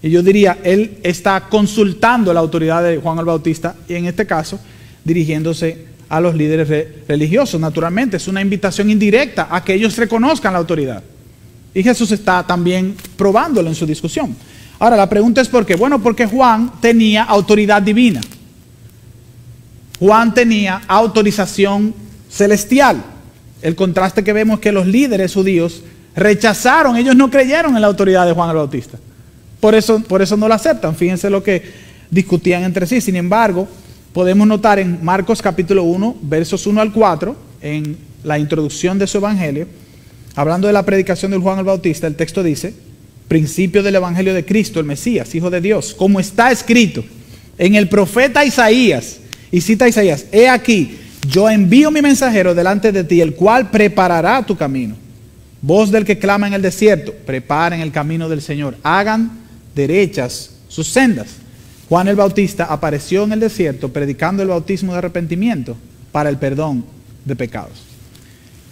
Y 0.02 0.10
yo 0.10 0.24
diría, 0.24 0.58
él 0.64 0.98
está 1.04 1.42
consultando 1.48 2.34
la 2.34 2.40
autoridad 2.40 2.84
de 2.84 2.98
Juan 2.98 3.20
el 3.20 3.26
Bautista 3.26 3.76
y 3.88 3.94
en 3.94 4.06
este 4.08 4.26
caso 4.26 4.60
dirigiéndose 5.04 5.86
a 6.10 6.20
los 6.20 6.34
líderes 6.34 7.08
religiosos. 7.08 7.62
Naturalmente, 7.62 8.18
es 8.18 8.28
una 8.28 8.42
invitación 8.42 8.90
indirecta 8.90 9.48
a 9.52 9.64
que 9.64 9.76
ellos 9.76 9.96
reconozcan 9.98 10.54
la 10.54 10.60
autoridad. 10.60 11.04
Y 11.76 11.84
Jesús 11.84 12.12
está 12.12 12.42
también 12.42 12.96
probándolo 13.16 13.70
en 13.70 13.76
su 13.76 13.86
discusión. 13.86 14.36
Ahora, 14.80 14.98
la 14.98 15.08
pregunta 15.08 15.42
es 15.42 15.48
por 15.48 15.64
qué. 15.64 15.76
Bueno, 15.76 16.02
porque 16.02 16.26
Juan 16.26 16.72
tenía 16.82 17.24
autoridad 17.24 17.84
divina. 17.84 18.22
Juan 20.00 20.34
tenía 20.34 20.82
autorización 20.88 21.94
celestial. 22.30 23.17
El 23.68 23.76
contraste 23.76 24.24
que 24.24 24.32
vemos 24.32 24.60
es 24.60 24.62
que 24.62 24.72
los 24.72 24.88
líderes 24.88 25.34
judíos 25.34 25.84
rechazaron, 26.16 26.96
ellos 26.96 27.18
no 27.18 27.30
creyeron 27.30 27.76
en 27.76 27.82
la 27.82 27.88
autoridad 27.88 28.26
de 28.26 28.32
Juan 28.32 28.50
el 28.50 28.56
Bautista. 28.56 28.98
Por 29.60 29.76
eso, 29.76 30.02
por 30.02 30.22
eso 30.22 30.38
no 30.38 30.48
la 30.48 30.56
aceptan. 30.56 30.96
Fíjense 30.96 31.30
lo 31.30 31.44
que 31.44 31.64
discutían 32.10 32.64
entre 32.64 32.88
sí. 32.88 33.02
Sin 33.02 33.18
embargo, 33.18 33.68
podemos 34.14 34.48
notar 34.48 34.80
en 34.80 35.04
Marcos 35.04 35.42
capítulo 35.42 35.84
1, 35.84 36.16
versos 36.22 36.66
1 36.66 36.80
al 36.80 36.94
4, 36.94 37.36
en 37.62 37.98
la 38.24 38.40
introducción 38.40 38.98
de 39.00 39.06
su 39.06 39.18
evangelio, 39.18 39.68
hablando 40.36 40.68
de 40.68 40.72
la 40.72 40.86
predicación 40.86 41.32
de 41.32 41.38
Juan 41.38 41.60
el 41.60 41.66
Bautista, 41.66 42.08
el 42.08 42.16
texto 42.16 42.44
dice, 42.44 42.74
principio 43.28 43.84
del 43.84 43.96
evangelio 43.96 44.34
de 44.34 44.46
Cristo, 44.46 44.80
el 44.80 44.86
Mesías, 44.86 45.36
Hijo 45.36 45.50
de 45.50 45.60
Dios, 45.60 45.94
como 45.94 46.22
está 46.22 46.52
escrito 46.52 47.04
en 47.58 47.76
el 47.76 47.90
profeta 47.90 48.46
Isaías, 48.46 49.18
y 49.52 49.60
cita 49.60 49.90
Isaías, 49.90 50.26
he 50.32 50.48
aquí, 50.48 51.00
yo 51.28 51.50
envío 51.50 51.92
mi 51.92 52.02
mensajero 52.02 52.56
delante 52.56 52.92
de 52.92 53.04
ti, 53.04 53.22
el 53.22 53.36
cual 53.36 53.70
preparará 53.70 54.44
tu 54.46 54.56
camino. 54.56 54.96
Voz 55.62 55.92
del 55.92 56.06
que 56.06 56.20
clama 56.20 56.48
en 56.48 56.54
el 56.54 56.62
desierto, 56.62 57.14
preparen 57.26 57.82
el 57.82 57.92
camino 57.92 58.30
del 58.30 58.42
Señor, 58.42 58.78
hagan 58.84 59.32
derechas 59.76 60.52
sus 60.68 60.88
sendas. 60.88 61.28
Juan 61.90 62.08
el 62.08 62.16
Bautista 62.16 62.66
apareció 62.66 63.24
en 63.24 63.34
el 63.34 63.40
desierto 63.40 63.92
predicando 63.92 64.44
el 64.44 64.50
bautismo 64.50 64.92
de 64.92 65.00
arrepentimiento 65.00 65.78
para 66.12 66.30
el 66.30 66.38
perdón 66.38 66.86
de 67.26 67.36
pecados. 67.36 67.84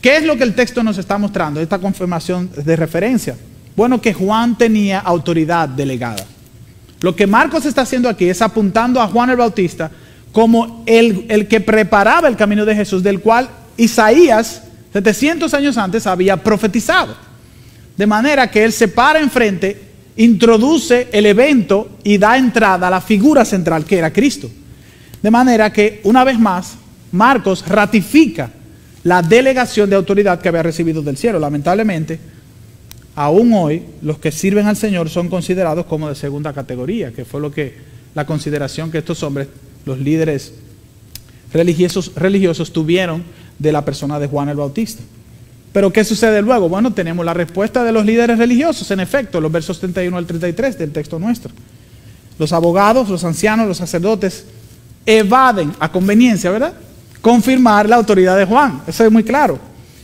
¿Qué 0.01 0.17
es 0.17 0.23
lo 0.23 0.37
que 0.37 0.43
el 0.43 0.53
texto 0.53 0.83
nos 0.83 0.97
está 0.97 1.17
mostrando? 1.17 1.59
Esta 1.59 1.79
confirmación 1.79 2.49
de 2.55 2.75
referencia. 2.75 3.35
Bueno, 3.75 3.99
que 3.99 4.13
Juan 4.13 4.57
tenía 4.57 4.99
autoridad 4.99 5.67
delegada. 5.67 6.23
Lo 7.01 7.15
que 7.15 7.27
Marcos 7.27 7.65
está 7.65 7.81
haciendo 7.81 8.07
aquí 8.07 8.29
es 8.29 8.41
apuntando 8.41 9.01
a 9.01 9.07
Juan 9.07 9.29
el 9.29 9.37
Bautista 9.37 9.91
como 10.35 10.83
el, 10.85 11.47
que 11.47 11.61
preparaba 11.61 12.27
el 12.27 12.35
camino 12.35 12.65
de 12.65 12.75
Jesús, 12.75 13.01
del 13.01 13.21
cual 13.21 13.47
Isaías, 13.77 14.63
700 14.91 15.53
años 15.53 15.77
antes, 15.77 16.05
había 16.05 16.35
profetizado. 16.35 17.15
De 17.95 18.05
manera 18.05 18.51
que 18.51 18.65
él 18.65 18.73
se 18.73 18.89
para 18.89 19.21
enfrente, 19.21 19.81
introduce 20.17 21.07
el 21.13 21.25
evento 21.25 21.87
y 22.03 22.17
da 22.17 22.37
entrada 22.37 22.87
a 22.87 22.91
la 22.91 22.99
figura 22.99 23.45
central 23.45 23.85
que 23.85 23.97
era 23.97 24.11
Cristo. 24.11 24.49
De 25.21 25.31
manera 25.31 25.71
que, 25.71 26.01
una 26.03 26.25
vez 26.25 26.37
más, 26.37 26.73
Marcos 27.13 27.65
ratifica 27.65 28.51
la 29.03 29.21
delegación 29.21 29.89
de 29.89 29.95
autoridad 29.95 30.41
que 30.41 30.49
había 30.49 30.63
recibido 30.63 31.01
del 31.01 31.15
cielo. 31.15 31.39
Lamentablemente, 31.39 32.19
aún 33.15 33.53
hoy 33.53 33.83
los 34.01 34.19
que 34.19 34.33
sirven 34.33 34.67
al 34.67 34.75
Señor 34.75 35.09
son 35.09 35.29
considerados 35.29 35.85
como 35.85 36.09
de 36.09 36.15
segunda 36.15 36.51
categoría, 36.51 37.13
que 37.13 37.23
fue 37.23 37.39
lo 37.39 37.51
que 37.51 37.95
la 38.13 38.25
consideración 38.25 38.91
que 38.91 38.97
estos 38.97 39.23
hombres 39.23 39.47
los 39.85 39.99
líderes 39.99 40.53
religiosos, 41.53 42.11
religiosos 42.15 42.73
tuvieron 42.73 43.23
de 43.57 43.71
la 43.71 43.85
persona 43.85 44.19
de 44.19 44.27
Juan 44.27 44.49
el 44.49 44.57
Bautista. 44.57 45.03
Pero 45.71 45.91
¿qué 45.91 46.03
sucede 46.03 46.41
luego? 46.41 46.69
Bueno, 46.69 46.93
tenemos 46.93 47.25
la 47.25 47.33
respuesta 47.33 47.83
de 47.83 47.91
los 47.91 48.05
líderes 48.05 48.37
religiosos, 48.37 48.89
en 48.91 49.01
efecto, 49.01 49.41
los 49.41 49.51
versos 49.51 49.79
31 49.79 50.17
al 50.17 50.25
33 50.25 50.77
del 50.77 50.91
texto 50.91 51.19
nuestro. 51.19 51.51
Los 52.39 52.53
abogados, 52.53 53.09
los 53.09 53.23
ancianos, 53.23 53.67
los 53.67 53.77
sacerdotes 53.77 54.45
evaden 55.05 55.73
a 55.79 55.91
conveniencia, 55.91 56.49
¿verdad? 56.51 56.73
Confirmar 57.21 57.87
la 57.89 57.97
autoridad 57.97 58.37
de 58.37 58.45
Juan. 58.45 58.81
Eso 58.87 59.05
es 59.05 59.11
muy 59.11 59.23
claro. 59.23 59.59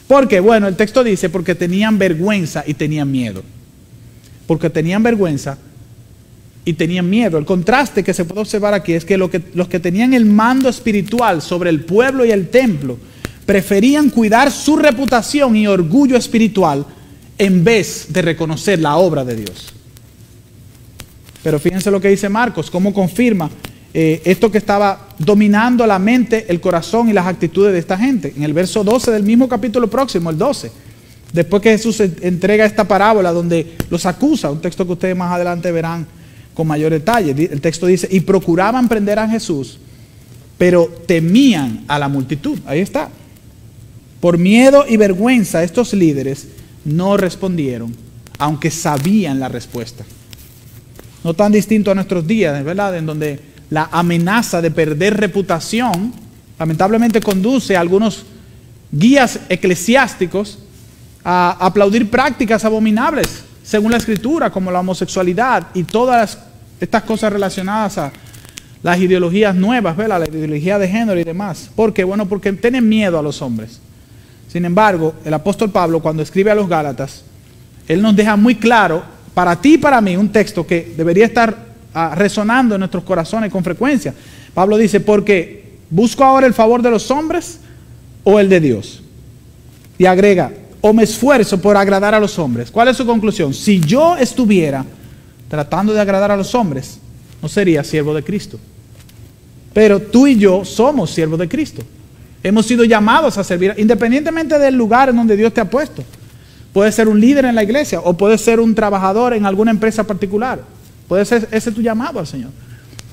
Porque, 0.08 0.40
bueno, 0.42 0.68
el 0.68 0.76
texto 0.76 1.04
dice, 1.04 1.30
porque 1.30 1.56
tenían 1.56 1.98
vergüenza 1.98 2.64
y 2.68 2.74
tenían 2.74 3.10
miedo. 3.10 3.44
Porque 4.48 4.70
tenían 4.70 5.02
vergüenza 5.04 5.58
y 6.64 6.74
tenían 6.74 7.10
miedo. 7.10 7.38
El 7.38 7.46
contraste 7.46 8.04
que 8.04 8.14
se 8.14 8.26
puede 8.26 8.42
observar 8.42 8.74
aquí 8.74 8.94
es 8.94 9.06
que, 9.06 9.18
los 9.18 9.68
que 9.68 9.80
tenían 9.80 10.14
el 10.14 10.26
mando 10.26 10.70
espiritual 10.70 11.42
sobre 11.42 11.70
el 11.70 11.84
pueblo 11.84 12.26
y 12.26 12.32
el 12.32 12.50
templo 12.50 12.98
preferían 13.46 14.10
cuidar 14.10 14.52
su 14.52 14.76
reputación 14.76 15.56
y 15.56 15.68
orgullo 15.68 16.16
espiritual 16.16 16.86
en 17.38 17.64
vez 17.64 18.08
de 18.10 18.22
reconocer 18.22 18.80
la 18.80 18.98
obra 18.98 19.26
de 19.26 19.36
Dios. 19.36 19.74
Pero 21.44 21.60
fíjense 21.60 21.90
lo 21.90 22.00
que 22.00 22.10
dice 22.10 22.30
Marcos, 22.30 22.70
cómo 22.70 22.94
confirma 22.94 23.50
eh, 23.94 24.22
esto 24.26 24.52
que 24.52 24.60
estaba 24.60 25.10
dominando 25.18 25.86
la 25.88 25.98
mente, 25.98 26.46
el 26.48 26.62
corazón 26.62 27.10
y 27.10 27.14
las 27.14 27.26
actitudes 27.26 27.74
de 27.74 27.80
esta 27.80 27.98
gente. 27.98 28.32
En 28.38 28.44
el 28.44 28.54
verso 28.54 28.84
12 28.84 29.10
del 29.10 29.24
mismo 29.24 29.50
capítulo 29.50 29.90
próximo, 29.90 30.30
el 30.30 30.38
12, 30.38 30.72
después 31.34 31.64
que 31.64 31.72
Jesús 31.72 32.00
entrega 32.00 32.64
esta 32.64 32.88
parábola 32.88 33.32
donde 33.32 33.76
los 33.90 34.06
acusa, 34.06 34.52
un 34.52 34.62
texto 34.62 34.86
que 34.86 34.94
ustedes 34.94 35.18
más 35.18 35.34
adelante 35.34 35.72
verán 35.72 36.06
con 36.54 36.68
mayor 36.68 36.92
detalle. 36.92 37.32
El 37.52 37.62
texto 37.62 37.86
dice, 37.88 38.08
y 38.12 38.22
procuraban 38.22 38.88
prender 38.88 39.20
a 39.20 39.28
Jesús, 39.28 39.78
pero 40.58 40.88
temían 41.06 41.84
a 41.88 41.98
la 41.98 42.08
multitud. 42.08 42.60
Ahí 42.66 42.80
está. 42.80 43.10
Por 44.20 44.38
miedo 44.38 44.86
y 44.88 44.98
vergüenza 44.98 45.64
estos 45.64 45.94
líderes 45.94 46.48
no 46.86 47.18
respondieron, 47.18 47.96
aunque 48.38 48.70
sabían 48.70 49.40
la 49.40 49.50
respuesta. 49.50 50.06
No 51.24 51.34
tan 51.34 51.52
distinto 51.52 51.92
a 51.92 51.96
nuestros 51.96 52.26
días, 52.26 52.64
¿verdad? 52.64 52.98
En 52.98 53.06
donde 53.06 53.40
la 53.70 53.90
amenaza 53.92 54.62
de 54.62 54.72
perder 54.72 55.18
reputación 55.18 56.14
lamentablemente 56.60 57.22
conduce 57.22 57.76
a 57.76 57.80
algunos 57.80 58.26
guías 58.92 59.40
eclesiásticos 59.50 60.60
a 61.24 61.58
aplaudir 61.60 62.10
prácticas 62.10 62.66
abominables, 62.66 63.44
según 63.64 63.92
la 63.92 63.98
escritura, 63.98 64.50
como 64.50 64.72
la 64.72 64.80
homosexualidad 64.80 65.68
y 65.74 65.84
todas 65.84 66.38
estas 66.80 67.04
cosas 67.04 67.32
relacionadas 67.32 67.98
a 67.98 68.12
las 68.84 69.00
ideologías 69.00 69.56
nuevas, 69.56 69.96
¿verdad? 69.96 70.20
la 70.20 70.28
ideología 70.28 70.80
de 70.80 70.88
género 70.88 71.20
y 71.20 71.24
demás. 71.24 71.70
¿Por 71.76 71.94
qué? 71.94 72.04
Bueno, 72.04 72.28
porque 72.28 72.52
tienen 72.54 72.88
miedo 72.88 73.20
a 73.20 73.22
los 73.22 73.42
hombres. 73.42 73.80
Sin 74.48 74.66
embargo, 74.66 75.14
el 75.24 75.34
apóstol 75.34 75.70
Pablo, 75.70 76.02
cuando 76.02 76.24
escribe 76.24 76.52
a 76.52 76.56
los 76.56 76.68
Gálatas, 76.68 77.24
él 77.88 78.02
nos 78.02 78.16
deja 78.16 78.36
muy 78.36 78.56
claro, 78.56 79.04
para 79.34 79.56
ti 79.62 79.76
y 79.76 79.78
para 79.78 80.02
mí, 80.02 80.18
un 80.18 80.30
texto 80.30 80.66
que 80.66 80.94
debería 80.98 81.26
estar 81.26 81.56
ah, 81.94 82.16
resonando 82.16 82.76
en 82.76 82.80
nuestros 82.80 83.04
corazones 83.04 83.52
con 83.52 83.64
frecuencia. 83.64 84.14
Pablo 84.54 84.78
dice, 84.78 85.00
porque 85.00 85.78
busco 85.90 86.24
ahora 86.24 86.48
el 86.48 86.54
favor 86.54 86.82
de 86.82 86.90
los 86.90 87.10
hombres 87.12 87.60
o 88.24 88.40
el 88.40 88.50
de 88.50 88.60
Dios. 88.60 89.04
Y 89.98 90.06
agrega, 90.06 90.52
o 90.82 90.94
me 90.94 91.04
esfuerzo 91.04 91.62
por 91.62 91.78
agradar 91.78 92.16
a 92.16 92.20
los 92.20 92.38
hombres. 92.40 92.72
¿Cuál 92.72 92.88
es 92.90 92.98
su 92.98 93.06
conclusión? 93.06 93.54
Si 93.54 93.80
yo 93.80 94.18
estuviera 94.18 94.84
tratando 95.48 95.94
de 95.94 96.02
agradar 96.02 96.32
a 96.32 96.38
los 96.38 96.54
hombres, 96.56 97.00
no 97.42 97.48
sería 97.48 97.84
siervo 97.84 98.14
de 98.14 98.24
Cristo. 98.24 98.60
Pero 99.74 100.00
tú 100.00 100.28
y 100.28 100.38
yo 100.38 100.66
somos 100.66 101.12
siervos 101.12 101.40
de 101.40 101.48
Cristo. 101.48 101.84
Hemos 102.44 102.66
sido 102.66 102.84
llamados 102.84 103.38
a 103.38 103.44
servir, 103.44 103.76
independientemente 103.78 104.58
del 104.58 104.76
lugar 104.76 105.10
en 105.10 105.16
donde 105.16 105.38
Dios 105.38 105.54
te 105.54 105.62
ha 105.62 105.70
puesto. 105.70 106.04
Puede 106.74 106.92
ser 106.92 107.08
un 107.08 107.20
líder 107.20 107.46
en 107.46 107.56
la 107.56 107.64
iglesia 107.64 108.00
o 108.00 108.14
puede 108.14 108.38
ser 108.38 108.60
un 108.60 108.74
trabajador 108.74 109.34
en 109.34 109.46
alguna 109.46 109.72
empresa 109.72 110.04
particular. 110.06 110.62
Puede 111.08 111.26
ser 111.26 111.48
ese 111.52 111.72
tu 111.72 111.82
llamado 111.82 112.20
al 112.20 112.28
Señor. 112.28 112.52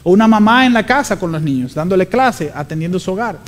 O 0.03 0.13
una 0.13 0.29
mamá 0.29 0.65
en 0.65 0.73
la 0.73 0.87
casa 0.87 1.19
con 1.19 1.33
los 1.33 1.43
niños, 1.43 1.75
dándole 1.75 2.07
clase, 2.07 2.51
atendiendo 2.55 2.99
su 2.99 3.13
hogar. 3.13 3.39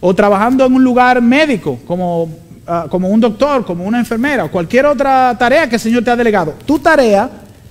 O 0.00 0.14
trabajando 0.14 0.64
en 0.64 0.74
un 0.74 0.84
lugar 0.84 1.20
médico, 1.20 1.78
como, 1.86 2.28
ah, 2.68 2.86
como 2.88 3.08
un 3.08 3.20
doctor, 3.20 3.64
como 3.64 3.84
una 3.84 3.98
enfermera, 3.98 4.44
o 4.44 4.50
cualquier 4.50 4.86
otra 4.86 5.34
tarea 5.38 5.68
que 5.68 5.76
el 5.76 5.80
Señor 5.80 6.04
te 6.04 6.10
ha 6.10 6.16
delegado. 6.16 6.54
Tu 6.66 6.78
tarea, 6.78 7.30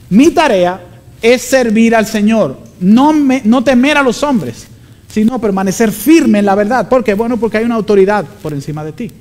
mi 0.10 0.32
tarea, 0.32 0.82
es 1.22 1.42
servir 1.42 1.96
al 1.96 2.06
Señor, 2.06 2.60
no, 2.80 3.63
temer 3.63 3.98
a 3.98 4.04
los 4.04 4.22
hombres, 4.24 4.68
sino 5.08 5.39
permanecer 5.39 5.92
firme 5.92 6.39
en 6.39 6.46
la 6.46 6.56
verdad. 6.56 6.88
¿Por 6.89 7.04
qué? 7.04 7.13
Bueno, 7.13 7.38
porque 7.38 7.58
hay 7.58 7.66
una 7.66 7.75
autoridad 7.75 8.25
por 8.42 8.54
encima 8.54 8.84
de 8.84 8.92
ti. 8.92 9.12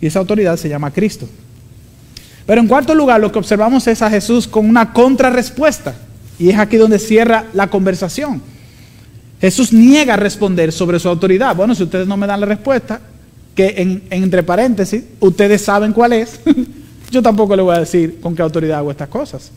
Y 0.00 0.06
esa 0.06 0.18
autoridad 0.18 0.56
se 0.56 0.68
llama 0.68 0.90
Cristo. 0.90 1.28
Pero 2.46 2.60
en 2.60 2.66
cuarto 2.66 2.94
lugar, 2.94 3.20
lo 3.20 3.32
que 3.32 3.38
observamos 3.38 3.86
es 3.86 4.02
a 4.02 4.10
Jesús 4.10 4.46
con 4.46 4.68
una 4.68 4.92
contrarrespuesta. 4.92 5.94
Y 6.38 6.50
es 6.50 6.58
aquí 6.58 6.76
donde 6.76 6.98
cierra 6.98 7.46
la 7.54 7.68
conversación. 7.68 8.42
Jesús 9.40 9.72
niega 9.72 10.16
responder 10.16 10.72
sobre 10.72 10.98
su 10.98 11.08
autoridad. 11.08 11.54
Bueno, 11.54 11.74
si 11.74 11.84
ustedes 11.84 12.06
no 12.06 12.16
me 12.16 12.26
dan 12.26 12.40
la 12.40 12.46
respuesta, 12.46 13.00
que 13.54 13.74
en, 13.76 14.02
entre 14.10 14.42
paréntesis, 14.42 15.04
ustedes 15.20 15.62
saben 15.62 15.92
cuál 15.92 16.12
es, 16.12 16.40
yo 17.10 17.22
tampoco 17.22 17.54
le 17.54 17.62
voy 17.62 17.76
a 17.76 17.80
decir 17.80 18.20
con 18.20 18.34
qué 18.34 18.42
autoridad 18.42 18.78
hago 18.78 18.90
estas 18.90 19.08
cosas. 19.08 19.50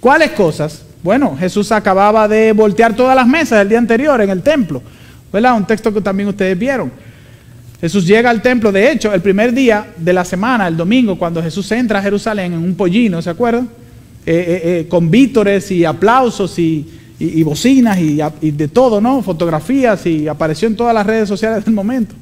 ¿Cuáles 0.00 0.30
cosas? 0.30 0.82
Bueno, 1.02 1.36
Jesús 1.38 1.70
acababa 1.72 2.26
de 2.28 2.52
voltear 2.52 2.96
todas 2.96 3.14
las 3.14 3.26
mesas 3.26 3.58
del 3.58 3.68
día 3.68 3.78
anterior 3.78 4.20
en 4.20 4.30
el 4.30 4.42
templo. 4.42 4.82
¿Verdad? 5.32 5.56
Un 5.56 5.66
texto 5.66 5.92
que 5.92 6.00
también 6.00 6.28
ustedes 6.28 6.58
vieron. 6.58 6.90
Jesús 7.80 8.06
llega 8.06 8.30
al 8.30 8.40
templo, 8.40 8.72
de 8.72 8.90
hecho, 8.90 9.12
el 9.12 9.20
primer 9.20 9.52
día 9.52 9.92
de 9.96 10.12
la 10.12 10.24
semana, 10.24 10.68
el 10.68 10.76
domingo, 10.76 11.18
cuando 11.18 11.42
Jesús 11.42 11.70
entra 11.72 11.98
a 11.98 12.02
Jerusalén 12.02 12.54
en 12.54 12.58
un 12.58 12.74
pollino, 12.74 13.20
¿se 13.20 13.28
acuerdan? 13.28 13.68
Eh, 14.24 14.32
eh, 14.32 14.62
eh, 14.64 14.88
con 14.88 15.10
vítores 15.10 15.70
y 15.70 15.84
aplausos 15.84 16.58
y, 16.58 16.86
bocinas 17.44 17.98
y, 17.98 18.20
y, 18.40 18.50
de 18.52 18.68
todo, 18.68 19.00
¿no? 19.00 19.22
Fotografías 19.22 20.06
y 20.06 20.28
apareció 20.28 20.66
en 20.68 20.76
todas 20.76 20.94
las 20.94 21.04
redes 21.04 21.28
sociales 21.28 21.62
del 21.64 21.74
momento. 21.74 22.14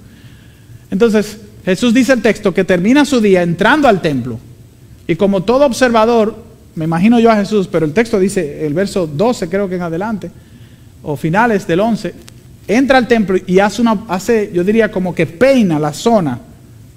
Entonces, 0.93 1.39
Jesús 1.65 1.95
dice 1.95 2.13
el 2.13 2.21
texto 2.21 2.53
que 2.53 2.65
termina 2.65 3.07
su 3.07 3.19
día 3.21 3.43
entrando 3.43 3.89
al 3.89 4.03
templo. 4.03 4.39
Y 5.09 5.17
como 5.17 5.43
todo 5.43 5.65
observador 5.65 6.37
me 6.75 6.85
imagino 6.85 7.19
yo 7.19 7.31
a 7.31 7.37
Jesús, 7.37 7.67
pero 7.67 7.87
el 7.87 7.95
texto 7.95 8.19
dice, 8.19 8.67
el 8.67 8.75
verso 8.75 9.07
12 9.07 9.49
creo 9.49 9.69
que 9.69 9.77
en 9.77 9.83
adelante, 9.83 10.31
o 11.03 11.17
finales 11.17 11.67
del 11.67 11.81
11, 11.81 12.15
entra 12.69 12.99
al 12.99 13.09
templo 13.09 13.39
y 13.47 13.59
hace 13.59 13.81
una, 13.81 14.05
hace, 14.09 14.51
yo 14.53 14.63
diría 14.63 14.91
como 14.91 15.15
que 15.15 15.27
peina 15.27 15.79
la 15.79 15.95
zona, 15.95 16.39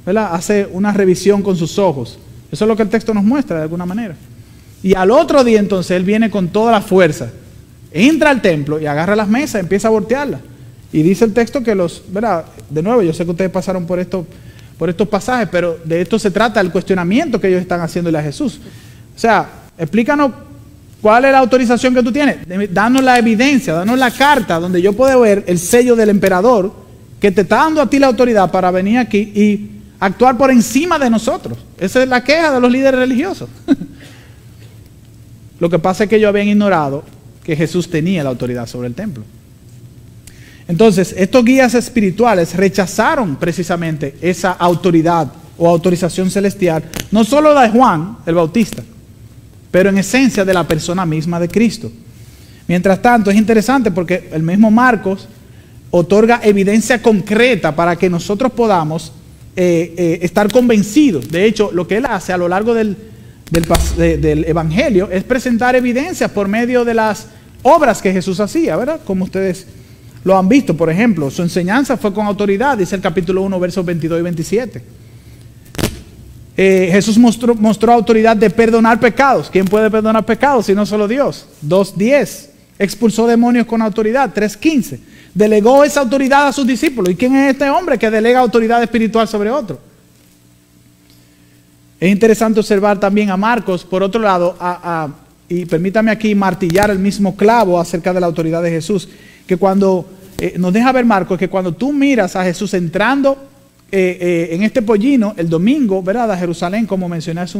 ¿verdad? 0.06 0.30
Hace 0.34 0.68
una 0.72 0.92
revisión 0.92 1.42
con 1.42 1.56
sus 1.56 1.80
ojos. 1.80 2.20
Eso 2.52 2.66
es 2.66 2.68
lo 2.68 2.76
que 2.76 2.84
el 2.84 2.90
texto 2.90 3.14
nos 3.14 3.24
muestra 3.24 3.58
de 3.58 3.64
alguna 3.64 3.86
manera. 3.86 4.16
Y 4.84 4.94
al 4.94 5.10
otro 5.10 5.42
día 5.44 5.60
entonces 5.60 5.92
él 5.96 6.04
viene 6.04 6.30
con 6.30 6.50
toda 6.50 6.74
la 6.74 6.82
fuerza, 6.82 7.30
entra 7.92 8.30
al 8.30 8.42
templo 8.42 8.78
y 8.78 8.88
agarra 8.88 9.16
las 9.16 9.30
mesas, 9.30 9.62
empieza 9.62 9.88
a 9.88 9.92
voltearlas. 9.92 10.42
Y 10.96 11.04
dice 11.04 11.26
el 11.26 11.34
texto 11.34 11.62
que 11.62 11.76
los, 11.76 12.04
¿verdad? 12.08 12.46
De 12.70 12.82
nuevo, 12.82 13.02
yo 13.02 13.14
sé 13.14 13.26
que 13.26 13.32
ustedes 13.32 13.52
pasaron 13.52 13.86
por, 13.86 14.06
por 14.78 14.90
estos 14.90 15.08
pasajes, 15.08 15.50
pero 15.52 15.78
de 15.84 16.02
esto 16.02 16.18
se 16.18 16.32
trata 16.32 16.62
el 16.62 16.72
cuestionamiento 16.72 17.40
que 17.40 17.50
ellos 17.50 17.62
están 17.62 17.82
haciéndole 17.82 18.18
a 18.18 18.24
Jesús. 18.24 18.60
O 19.16 19.20
sea, 19.20 19.50
Explícanos 19.78 20.32
cuál 21.02 21.26
es 21.26 21.32
la 21.32 21.40
autorización 21.40 21.94
que 21.94 22.02
tú 22.02 22.12
tienes. 22.12 22.38
Danos 22.74 23.04
la 23.04 23.20
evidencia, 23.20 23.74
danos 23.74 23.98
la 24.00 24.12
carta 24.12 24.60
donde 24.60 24.82
yo 24.82 24.94
puedo 24.94 25.22
ver 25.22 25.44
el 25.48 25.60
sello 25.60 25.96
del 25.96 26.10
emperador 26.10 26.74
que 27.20 27.32
te 27.32 27.42
está 27.42 27.58
dando 27.58 27.82
a 27.82 27.90
ti 27.90 28.00
la 28.00 28.08
autoridad 28.08 28.52
para 28.52 28.72
venir 28.72 28.98
aquí 28.98 29.18
y 29.18 29.72
actuar 30.00 30.38
por 30.38 30.52
encima 30.52 30.98
de 30.98 31.10
nosotros. 31.10 31.58
Esa 31.78 32.04
es 32.04 32.10
la 32.10 32.24
queja 32.24 32.54
de 32.54 32.62
los 32.62 32.72
líderes 32.72 33.00
religiosos. 33.00 33.50
Lo 35.60 35.70
que 35.70 35.80
pasa 35.80 36.04
es 36.04 36.10
que 36.10 36.18
ellos 36.18 36.30
habían 36.30 36.48
ignorado 36.48 37.04
que 37.44 37.56
Jesús 37.56 37.90
tenía 37.90 38.24
la 38.24 38.30
autoridad 38.30 38.68
sobre 38.68 38.88
el 38.88 38.96
templo. 38.96 39.24
Entonces, 40.68 41.14
estos 41.18 41.46
guías 41.46 41.76
espirituales 41.76 42.56
rechazaron 42.56 43.36
precisamente 43.36 44.16
esa 44.22 44.52
autoridad 44.54 45.32
o 45.58 45.70
autorización 45.70 46.30
celestial, 46.30 46.84
no 47.12 47.24
solo 47.24 47.58
de 47.60 47.70
Juan 47.70 48.18
el 48.26 48.36
Bautista, 48.36 48.84
pero 49.72 49.90
en 49.90 49.98
esencia 49.98 50.44
de 50.44 50.54
la 50.54 50.68
persona 50.68 51.06
misma 51.06 51.40
de 51.40 51.48
Cristo. 51.48 51.92
Mientras 52.68 53.02
tanto, 53.02 53.30
es 53.30 53.38
interesante 53.38 53.92
porque 53.92 54.30
el 54.32 54.42
mismo 54.42 54.72
Marcos 54.72 55.28
otorga 55.92 56.42
evidencia 56.44 57.02
concreta 57.02 57.76
para 57.76 57.96
que 57.96 58.10
nosotros 58.10 58.52
podamos 58.52 59.12
eh, 59.56 59.94
eh, 59.98 60.20
estar 60.24 60.52
convencidos. 60.52 61.30
De 61.30 61.46
hecho, 61.46 61.70
lo 61.72 61.88
que 61.88 61.98
él 61.98 62.06
hace 62.06 62.34
a 62.34 62.38
lo 62.38 62.48
largo 62.48 62.74
del, 62.74 62.98
del, 63.52 64.46
Evangelio 64.46 65.10
es 65.12 65.24
presentar 65.24 65.76
evidencias 65.76 66.32
por 66.32 66.48
medio 66.48 66.84
de 66.84 66.96
las 66.96 67.28
obras 67.62 68.02
que 68.02 68.12
Jesús 68.12 68.40
hacía, 68.40 68.76
¿verdad? 68.76 69.00
Como 69.06 69.24
ustedes 69.24 69.68
lo 70.26 70.38
han 70.38 70.50
visto, 70.50 70.76
por 70.76 70.90
ejemplo, 70.90 71.32
su 71.32 71.42
enseñanza 71.42 71.96
fue 71.96 72.14
con 72.14 72.26
autoridad, 72.26 72.78
dice 72.78 72.96
el 72.96 73.02
capítulo 73.02 73.44
1, 73.44 73.60
versos 73.60 73.86
22 73.86 74.20
y 74.20 74.24
27. 74.24 74.84
Eh, 76.58 76.90
Jesús 76.92 77.18
mostró, 77.18 77.54
mostró, 77.56 77.94
autoridad 77.94 78.36
de 78.36 78.50
perdonar 78.50 79.00
pecados. 79.00 79.50
¿Quién 79.50 79.66
puede 79.66 79.90
perdonar 79.92 80.26
pecados 80.26 80.66
si 80.66 80.74
no 80.74 80.86
solo 80.86 81.08
Dios? 81.08 81.46
2.10. 81.66 82.50
Expulsó 82.80 83.28
demonios 83.28 83.66
con 83.66 83.82
autoridad. 83.82 84.34
3.15. 84.34 85.00
Delegó 85.34 85.84
esa 85.84 86.00
autoridad 86.00 86.48
a 86.48 86.54
sus 86.54 86.66
discípulos. 86.66 87.14
¿Y 87.14 87.16
quién 87.16 87.36
es 87.36 87.52
este 87.52 87.70
hombre 87.70 87.98
que 87.98 88.10
delega 88.10 88.40
autoridad 88.40 88.82
espiritual 88.82 89.28
sobre 89.28 89.52
otro? 89.52 89.80
Es 92.00 92.12
interesante 92.12 92.60
observar 92.60 93.00
también 93.00 93.30
a 93.30 93.38
Marcos, 93.38 93.84
por 93.84 94.04
otro 94.04 94.22
lado, 94.22 94.58
y 95.48 95.66
permítame 95.66 96.12
aquí 96.12 96.36
martillar 96.36 96.90
el 96.90 97.00
mismo 97.00 97.36
clavo 97.36 97.80
acerca 97.80 98.14
de 98.14 98.20
la 98.20 98.26
autoridad 98.26 98.62
de 98.62 98.70
Jesús, 98.70 99.08
que 99.48 99.58
cuando 99.58 100.06
eh, 100.38 100.56
nos 100.58 100.74
deja 100.74 100.92
ver 100.92 101.06
Marcos, 101.06 101.40
que 101.40 101.48
cuando 101.48 101.74
tú 101.74 101.94
miras 101.94 102.36
a 102.36 102.44
Jesús 102.44 102.74
entrando 102.74 103.38
eh, 103.92 104.18
eh, 104.20 104.48
en 104.52 104.64
este 104.64 104.82
pollino, 104.82 105.34
el 105.38 105.50
domingo, 105.50 106.04
¿verdad? 106.04 106.32
A 106.32 106.38
Jerusalén, 106.38 106.86
como 106.86 107.08
mencioné 107.08 107.42
hace, 107.42 107.60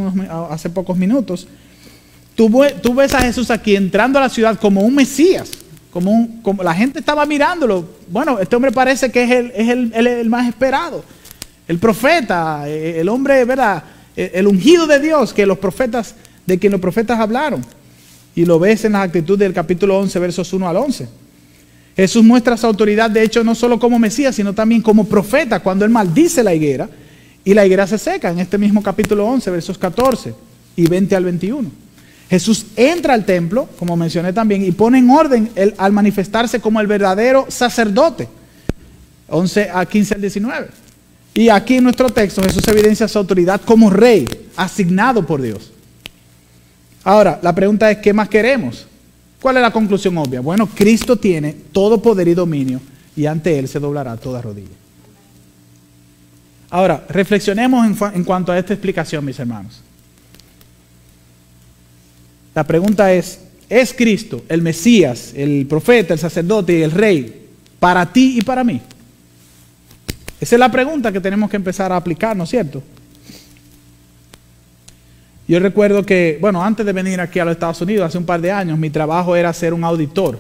hace 0.50 0.70
pocos 0.70 0.98
minutos, 0.98 1.48
tú, 2.36 2.50
ves 2.50 3.14
a 3.14 3.22
Jesús 3.22 3.50
aquí 3.50 3.76
entrando 3.76 4.20
a 4.20 4.24
la 4.24 4.30
ciudad 4.30 4.60
como 4.60 4.82
un 4.82 4.96
Mesías, 4.96 5.52
como, 5.90 6.12
un, 6.12 6.42
como 6.42 6.64
la 6.64 6.74
gente 6.74 7.00
estaba 7.00 7.26
mirándolo. 7.26 7.88
Bueno, 8.10 8.40
este 8.40 8.56
hombre 8.58 8.74
parece 8.74 9.10
que 9.10 9.24
es 9.24 9.32
el, 9.32 9.52
es 9.56 9.70
el, 9.70 10.08
el, 10.08 10.30
más 10.30 10.48
esperado, 10.50 11.04
el 11.70 11.80
profeta, 11.80 12.68
el 12.68 13.08
hombre, 13.08 13.46
¿verdad? 13.46 13.84
El 14.18 14.48
ungido 14.48 14.86
de 14.86 15.00
Dios, 15.00 15.34
que 15.34 15.46
los 15.46 15.60
profetas, 15.60 16.16
de 16.46 16.60
quien 16.60 16.74
los 16.74 16.82
profetas 16.82 17.20
hablaron. 17.20 17.66
Y 18.36 18.44
lo 18.44 18.60
ves 18.60 18.84
en 18.84 18.92
la 18.94 19.04
actitud 19.04 19.40
del 19.40 19.54
capítulo 19.54 19.98
11, 20.00 20.20
versos 20.20 20.52
1 20.52 20.68
al 20.68 20.76
11. 20.76 21.25
Jesús 21.96 22.24
muestra 22.24 22.58
su 22.58 22.68
autoridad, 22.68 23.10
de 23.10 23.24
hecho, 23.24 23.44
no 23.44 23.56
solo 23.56 23.80
como 23.80 23.98
Mesías, 24.00 24.36
sino 24.36 24.54
también 24.54 24.82
como 24.82 25.06
profeta, 25.06 25.62
cuando 25.62 25.86
él 25.86 25.92
maldice 25.92 26.44
la 26.44 26.54
higuera 26.54 26.90
y 27.44 27.54
la 27.54 27.66
higuera 27.66 27.88
se 27.88 27.98
seca, 27.98 28.32
en 28.32 28.40
este 28.40 28.58
mismo 28.58 28.84
capítulo 28.84 29.26
11, 29.26 29.50
versos 29.52 29.78
14 29.78 30.34
y 30.76 30.88
20 30.88 31.16
al 31.16 31.24
21. 31.24 31.72
Jesús 32.30 32.66
entra 32.76 33.14
al 33.14 33.24
templo, 33.24 33.70
como 33.78 33.96
mencioné 33.96 34.34
también, 34.34 34.64
y 34.66 34.72
pone 34.72 34.98
en 34.98 35.10
orden 35.10 35.50
al 35.78 35.92
manifestarse 35.92 36.60
como 36.60 36.82
el 36.82 36.88
verdadero 36.88 37.46
sacerdote. 37.50 38.28
11 39.28 39.70
a 39.74 39.86
15 39.86 40.16
al 40.16 40.22
19. 40.22 40.68
Y 41.34 41.50
aquí 41.50 41.76
en 41.76 41.84
nuestro 41.84 42.10
texto 42.10 42.42
Jesús 42.42 42.68
evidencia 42.68 43.08
su 43.08 43.20
autoridad 43.20 43.62
como 43.62 43.90
rey, 43.90 44.28
asignado 44.56 45.26
por 45.26 45.42
Dios. 45.42 45.72
Ahora, 47.04 47.40
la 47.44 47.54
pregunta 47.54 47.92
es, 47.92 48.00
¿qué 48.00 48.14
más 48.14 48.28
queremos? 48.28 48.88
¿Cuál 49.42 49.58
es 49.58 49.62
la 49.62 49.72
conclusión 49.72 50.18
obvia? 50.18 50.42
Bueno, 50.42 50.68
Cristo 50.68 51.16
tiene 51.18 51.54
todo 51.72 52.02
poder 52.02 52.28
y 52.28 52.34
dominio 52.34 52.82
y 53.16 53.26
ante 53.26 53.58
Él 53.58 53.68
se 53.68 53.80
doblará 53.80 54.18
toda 54.18 54.42
rodilla. 54.42 54.76
Ahora, 56.70 57.06
reflexionemos 57.10 57.86
en, 57.86 58.16
en 58.16 58.24
cuanto 58.24 58.52
a 58.52 58.58
esta 58.58 58.74
explicación, 58.74 59.24
mis 59.24 59.40
hermanos. 59.40 59.82
La 62.54 62.64
pregunta 62.64 63.14
es, 63.14 63.40
¿es 63.70 63.94
Cristo 63.94 64.44
el 64.50 64.62
Mesías, 64.62 65.34
el 65.36 65.66
profeta, 65.68 66.14
el 66.14 66.20
sacerdote 66.20 66.80
y 66.80 66.82
el 66.82 66.92
rey 66.92 67.48
para 67.80 68.12
ti 68.12 68.38
y 68.40 68.42
para 68.42 68.64
mí? 68.64 68.82
Esa 70.40 70.56
es 70.56 70.60
la 70.60 70.72
pregunta 70.72 71.12
que 71.12 71.22
tenemos 71.22 71.50
que 71.50 71.58
empezar 71.58 71.92
a 71.92 71.98
aplicar, 71.98 72.36
¿no 72.36 72.44
es 72.44 72.50
cierto? 72.50 72.82
Yo 75.48 75.60
recuerdo 75.60 76.04
que, 76.04 76.38
bueno, 76.42 76.64
antes 76.64 76.86
de 76.86 76.92
venir 76.92 77.22
aquí 77.22 77.40
a 77.40 77.46
los 77.46 77.54
Estados 77.54 77.80
Unidos, 77.82 78.08
hace 78.08 78.18
un 78.18 78.26
par 78.26 78.42
de 78.42 78.52
años, 78.52 78.80
mi 78.80 78.90
trabajo 78.90 79.36
era 79.36 79.54
ser 79.54 79.74
un 79.74 79.84
auditor. 79.84 80.40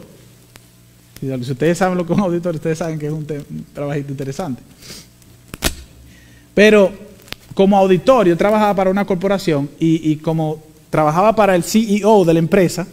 Si 1.20 1.52
ustedes 1.52 1.78
saben 1.78 1.98
lo 1.98 2.06
que 2.06 2.14
es 2.14 2.20
un 2.20 2.26
auditor, 2.26 2.56
ustedes 2.56 2.78
saben 2.78 2.98
que 2.98 3.08
es 3.08 3.12
un, 3.12 3.26
trabajito 3.74 4.12
interesante. 4.12 4.62
Pero 6.54 6.92
como 7.54 7.78
auditor, 7.78 8.28
yo 8.28 8.36
trabajaba 8.36 8.74
para 8.76 8.90
una 8.90 9.06
corporación 9.06 9.70
y, 9.80 10.16
como 10.18 10.64
trabajaba 10.90 11.36
para 11.36 11.56
el 11.56 11.64
CEO 11.64 12.26
de 12.26 12.34
la 12.34 12.40
empresa, 12.40 12.88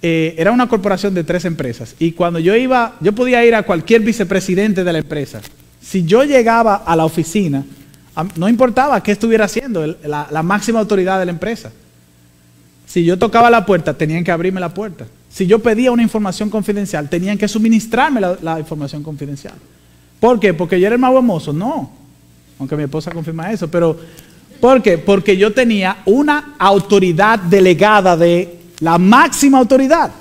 eh, 0.00 0.34
era 0.36 0.50
una 0.50 0.68
corporación 0.68 1.14
de 1.14 1.24
tres 1.24 1.44
empresas. 1.44 1.94
Y 1.98 2.12
cuando 2.12 2.38
yo 2.38 2.56
iba, 2.56 2.96
yo 3.00 3.12
podía 3.12 3.44
ir 3.44 3.54
a 3.54 3.62
cualquier 3.64 4.00
vicepresidente 4.00 4.82
de 4.82 4.92
la 4.92 4.98
empresa. 4.98 5.40
Si 5.80 6.04
yo 6.04 6.24
llegaba 6.24 6.76
a 6.76 6.96
la 6.96 7.04
oficina, 7.04 7.64
no 8.36 8.48
importaba 8.48 9.02
qué 9.02 9.12
estuviera 9.12 9.46
haciendo, 9.46 9.86
la, 10.04 10.42
máxima 10.42 10.80
autoridad 10.80 11.18
de 11.18 11.26
la 11.26 11.32
empresa. 11.32 11.70
Si 12.86 13.04
yo 13.04 13.18
tocaba 13.18 13.48
la 13.50 13.64
puerta, 13.64 13.94
tenían 13.94 14.22
que 14.22 14.30
abrirme 14.30 14.60
la 14.60 14.74
puerta. 14.74 15.06
Si 15.30 15.46
yo 15.46 15.60
pedía 15.60 15.90
una 15.92 16.02
información 16.02 16.50
confidencial, 16.50 17.08
tenían 17.08 17.38
que 17.38 17.48
suministrarme 17.48 18.20
la, 18.20 18.58
información 18.58 19.02
confidencial. 19.02 19.54
¿Por 20.20 20.38
qué? 20.38 20.52
¿Porque 20.52 20.78
yo 20.78 20.86
era 20.86 20.94
el 20.94 21.00
más 21.00 21.12
famoso? 21.12 21.52
No. 21.52 21.90
Aunque 22.58 22.76
mi 22.76 22.82
esposa 22.82 23.10
confirma 23.12 23.50
eso. 23.50 23.68
Pero, 23.68 23.98
¿por 24.60 24.82
qué? 24.82 24.98
Porque 24.98 25.36
yo 25.36 25.52
tenía 25.52 26.02
una 26.04 26.54
autoridad 26.58 27.38
delegada 27.38 28.16
de 28.16 28.58
la 28.80 28.98
máxima 28.98 29.58
autoridad. 29.58 30.12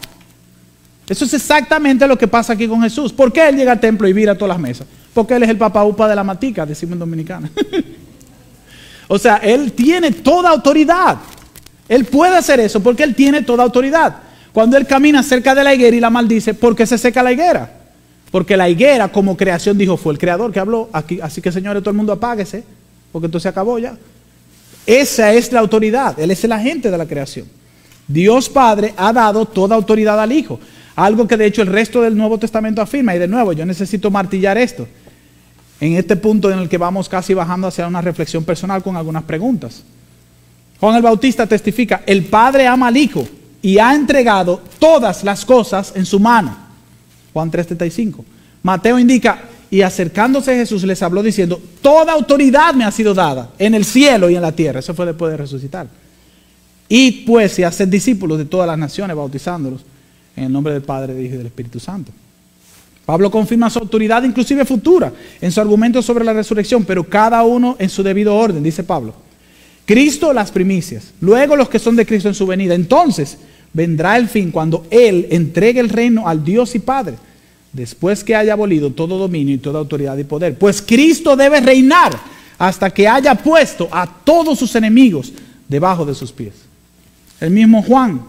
Eso 1.09 1.25
es 1.25 1.33
exactamente 1.33 2.07
lo 2.07 2.17
que 2.17 2.27
pasa 2.27 2.53
aquí 2.53 2.69
con 2.69 2.81
Jesús. 2.81 3.11
¿Por 3.11 3.33
qué 3.33 3.49
Él 3.49 3.57
llega 3.57 3.73
al 3.73 3.81
templo 3.81 4.07
y 4.07 4.13
vira 4.13 4.33
todas 4.35 4.55
las 4.55 4.59
mesas? 4.59 4.87
Porque 5.13 5.35
Él 5.35 5.43
es 5.43 5.49
el 5.49 5.57
papá 5.57 5.83
upa 5.83 6.07
de 6.07 6.15
la 6.15 6.23
matica, 6.23 6.65
decimos 6.65 6.93
en 6.93 6.99
dominicana. 6.99 7.49
o 9.07 9.17
sea, 9.17 9.37
Él 9.37 9.73
tiene 9.73 10.11
toda 10.11 10.49
autoridad. 10.49 11.17
Él 11.89 12.05
puede 12.05 12.37
hacer 12.37 12.59
eso 12.59 12.79
porque 12.79 13.03
Él 13.03 13.15
tiene 13.15 13.41
toda 13.41 13.63
autoridad. 13.63 14.15
Cuando 14.53 14.77
Él 14.77 14.87
camina 14.87 15.21
cerca 15.23 15.53
de 15.53 15.63
la 15.63 15.73
higuera 15.73 15.95
y 15.95 15.99
la 15.99 16.09
maldice, 16.09 16.53
¿por 16.53 16.75
qué 16.75 16.85
se 16.85 16.97
seca 16.97 17.21
la 17.21 17.33
higuera? 17.33 17.69
Porque 18.31 18.55
la 18.55 18.69
higuera 18.69 19.09
como 19.09 19.35
creación 19.35 19.77
dijo, 19.77 19.97
fue 19.97 20.13
el 20.13 20.19
creador 20.19 20.53
que 20.53 20.59
habló, 20.59 20.89
aquí, 20.93 21.19
así 21.21 21.41
que 21.41 21.51
señores, 21.51 21.83
todo 21.83 21.91
el 21.91 21.97
mundo 21.97 22.13
apáguese, 22.13 22.63
porque 23.11 23.25
entonces 23.25 23.49
acabó 23.49 23.77
ya. 23.77 23.97
Esa 24.85 25.33
es 25.33 25.51
la 25.51 25.59
autoridad, 25.59 26.17
Él 26.17 26.31
es 26.31 26.41
el 26.45 26.53
agente 26.53 26.89
de 26.89 26.97
la 26.97 27.05
creación. 27.05 27.45
Dios 28.07 28.49
Padre 28.49 28.93
ha 28.95 29.11
dado 29.11 29.45
toda 29.45 29.75
autoridad 29.75 30.19
al 30.19 30.31
Hijo. 30.31 30.59
Algo 30.95 31.27
que 31.27 31.37
de 31.37 31.45
hecho 31.45 31.61
el 31.61 31.67
resto 31.67 32.01
del 32.01 32.17
Nuevo 32.17 32.37
Testamento 32.37 32.81
afirma. 32.81 33.15
Y 33.15 33.19
de 33.19 33.27
nuevo, 33.27 33.53
yo 33.53 33.65
necesito 33.65 34.11
martillar 34.11 34.57
esto 34.57 34.87
en 35.81 35.97
este 35.97 36.15
punto 36.15 36.51
en 36.51 36.59
el 36.59 36.69
que 36.69 36.77
vamos 36.77 37.09
casi 37.09 37.33
bajando 37.33 37.67
hacia 37.67 37.87
una 37.87 38.01
reflexión 38.01 38.43
personal 38.43 38.83
con 38.83 38.95
algunas 38.95 39.23
preguntas. 39.23 39.83
Juan 40.79 40.95
el 40.95 41.01
Bautista 41.01 41.47
testifica, 41.47 42.03
el 42.05 42.25
Padre 42.25 42.67
ama 42.67 42.87
al 42.87 42.97
Hijo 42.97 43.27
y 43.63 43.79
ha 43.79 43.93
entregado 43.93 44.61
todas 44.79 45.23
las 45.23 45.43
cosas 45.43 45.91
en 45.95 46.05
su 46.05 46.19
mano. 46.19 46.55
Juan 47.33 47.49
3:35. 47.49 48.23
Mateo 48.61 48.99
indica, 48.99 49.41
y 49.71 49.81
acercándose 49.81 50.51
a 50.51 50.55
Jesús 50.55 50.83
les 50.83 51.01
habló 51.01 51.23
diciendo, 51.23 51.59
toda 51.81 52.13
autoridad 52.13 52.73
me 52.75 52.83
ha 52.83 52.91
sido 52.91 53.13
dada 53.13 53.49
en 53.57 53.73
el 53.73 53.85
cielo 53.85 54.29
y 54.29 54.35
en 54.35 54.41
la 54.41 54.51
tierra. 54.51 54.81
Eso 54.81 54.93
fue 54.93 55.05
después 55.07 55.31
de 55.31 55.37
resucitar. 55.37 55.87
Y 56.89 57.23
pues 57.23 57.57
y 57.57 57.63
hacer 57.63 57.87
discípulos 57.87 58.37
de 58.37 58.45
todas 58.45 58.67
las 58.67 58.77
naciones, 58.77 59.15
bautizándolos 59.15 59.81
en 60.35 60.43
el 60.43 60.51
nombre 60.51 60.73
del 60.73 60.83
Padre, 60.83 61.13
del 61.13 61.25
Hijo 61.25 61.35
y 61.35 61.37
del 61.37 61.47
Espíritu 61.47 61.79
Santo. 61.79 62.11
Pablo 63.11 63.29
confirma 63.29 63.69
su 63.69 63.77
autoridad 63.77 64.23
inclusive 64.23 64.63
futura 64.63 65.11
en 65.41 65.51
su 65.51 65.59
argumento 65.59 66.01
sobre 66.01 66.23
la 66.23 66.31
resurrección, 66.31 66.85
pero 66.85 67.03
cada 67.03 67.43
uno 67.43 67.75
en 67.77 67.89
su 67.89 68.03
debido 68.03 68.33
orden, 68.33 68.63
dice 68.63 68.85
Pablo. 68.85 69.13
Cristo 69.85 70.31
las 70.31 70.49
primicias, 70.49 71.11
luego 71.19 71.57
los 71.57 71.67
que 71.67 71.77
son 71.77 71.97
de 71.97 72.05
Cristo 72.05 72.29
en 72.29 72.35
su 72.35 72.47
venida. 72.47 72.73
Entonces 72.73 73.37
vendrá 73.73 74.15
el 74.15 74.29
fin 74.29 74.49
cuando 74.49 74.85
Él 74.89 75.27
entregue 75.29 75.81
el 75.81 75.89
reino 75.89 76.25
al 76.25 76.41
Dios 76.45 76.73
y 76.73 76.79
Padre, 76.79 77.15
después 77.73 78.23
que 78.23 78.33
haya 78.33 78.53
abolido 78.53 78.91
todo 78.91 79.17
dominio 79.17 79.55
y 79.55 79.57
toda 79.57 79.79
autoridad 79.79 80.17
y 80.17 80.23
poder. 80.23 80.57
Pues 80.57 80.81
Cristo 80.81 81.35
debe 81.35 81.59
reinar 81.59 82.17
hasta 82.57 82.91
que 82.91 83.09
haya 83.09 83.35
puesto 83.35 83.89
a 83.91 84.07
todos 84.07 84.57
sus 84.57 84.73
enemigos 84.75 85.33
debajo 85.67 86.05
de 86.05 86.15
sus 86.15 86.31
pies. 86.31 86.53
El 87.41 87.51
mismo 87.51 87.83
Juan 87.83 88.21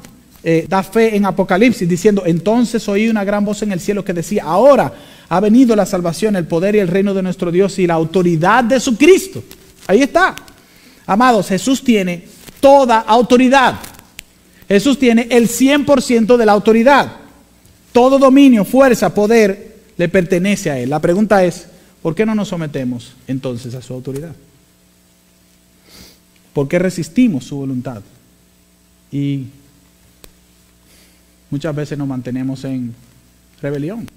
eh, 0.45 0.67
da 0.69 0.83
fe 0.83 1.15
en 1.15 1.25
Apocalipsis 1.25 1.89
diciendo, 1.89 2.25
entonces 2.27 2.89
oí 2.89 3.09
una 3.09 3.25
gran 3.25 3.45
voz 3.45 3.63
en 3.63 3.71
el 3.71 3.81
cielo 3.81 4.05
que 4.05 4.13
decía, 4.13 4.45
ahora 4.45 4.93
ha 5.29 5.41
venido 5.41 5.77
la 5.77 5.87
salvación, 5.87 6.35
el 6.35 6.47
poder 6.47 6.75
y 6.75 6.81
el 6.81 6.89
reino 6.89 7.15
de 7.15 7.23
nuestro 7.23 7.53
Dios 7.53 7.79
y 7.79 7.87
la 7.87 7.95
autoridad 7.95 8.65
de 8.65 8.81
su 8.81 8.97
Cristo. 8.97 9.43
Ahí 9.87 10.03
está. 10.03 10.35
Amados, 11.07 11.49
Jesús 11.49 11.83
tiene 11.83 12.25
toda 12.61 13.01
autoridad. 13.01 13.79
Jesús 14.69 14.99
tiene 14.99 15.29
el 15.31 15.49
100% 15.49 16.37
de 16.37 16.47
la 16.47 16.53
autoridad. 16.53 17.13
Todo 17.93 18.19
dominio, 18.19 18.65
fuerza, 18.65 19.15
poder 19.15 19.77
le 19.97 20.09
pertenece 20.09 20.71
a 20.71 20.79
Él. 20.79 20.91
La 20.91 21.01
pregunta 21.01 21.45
es, 21.45 21.67
¿por 22.01 22.15
qué 22.15 22.27
no 22.27 22.35
nos 22.35 22.49
sometemos 22.49 23.13
entonces 23.27 23.75
a 23.75 23.83
su 23.83 23.95
autoridad? 23.95 24.35
¿Por 26.53 26.69
qué 26.69 26.79
resistimos 26.79 27.45
su 27.45 27.57
voluntad? 27.57 28.03
Y 29.11 29.45
muchas 31.53 31.77
veces 31.77 31.99
nos 31.99 32.09
mantenemos 32.09 32.65
en 32.65 32.95
rebelión. 33.61 34.09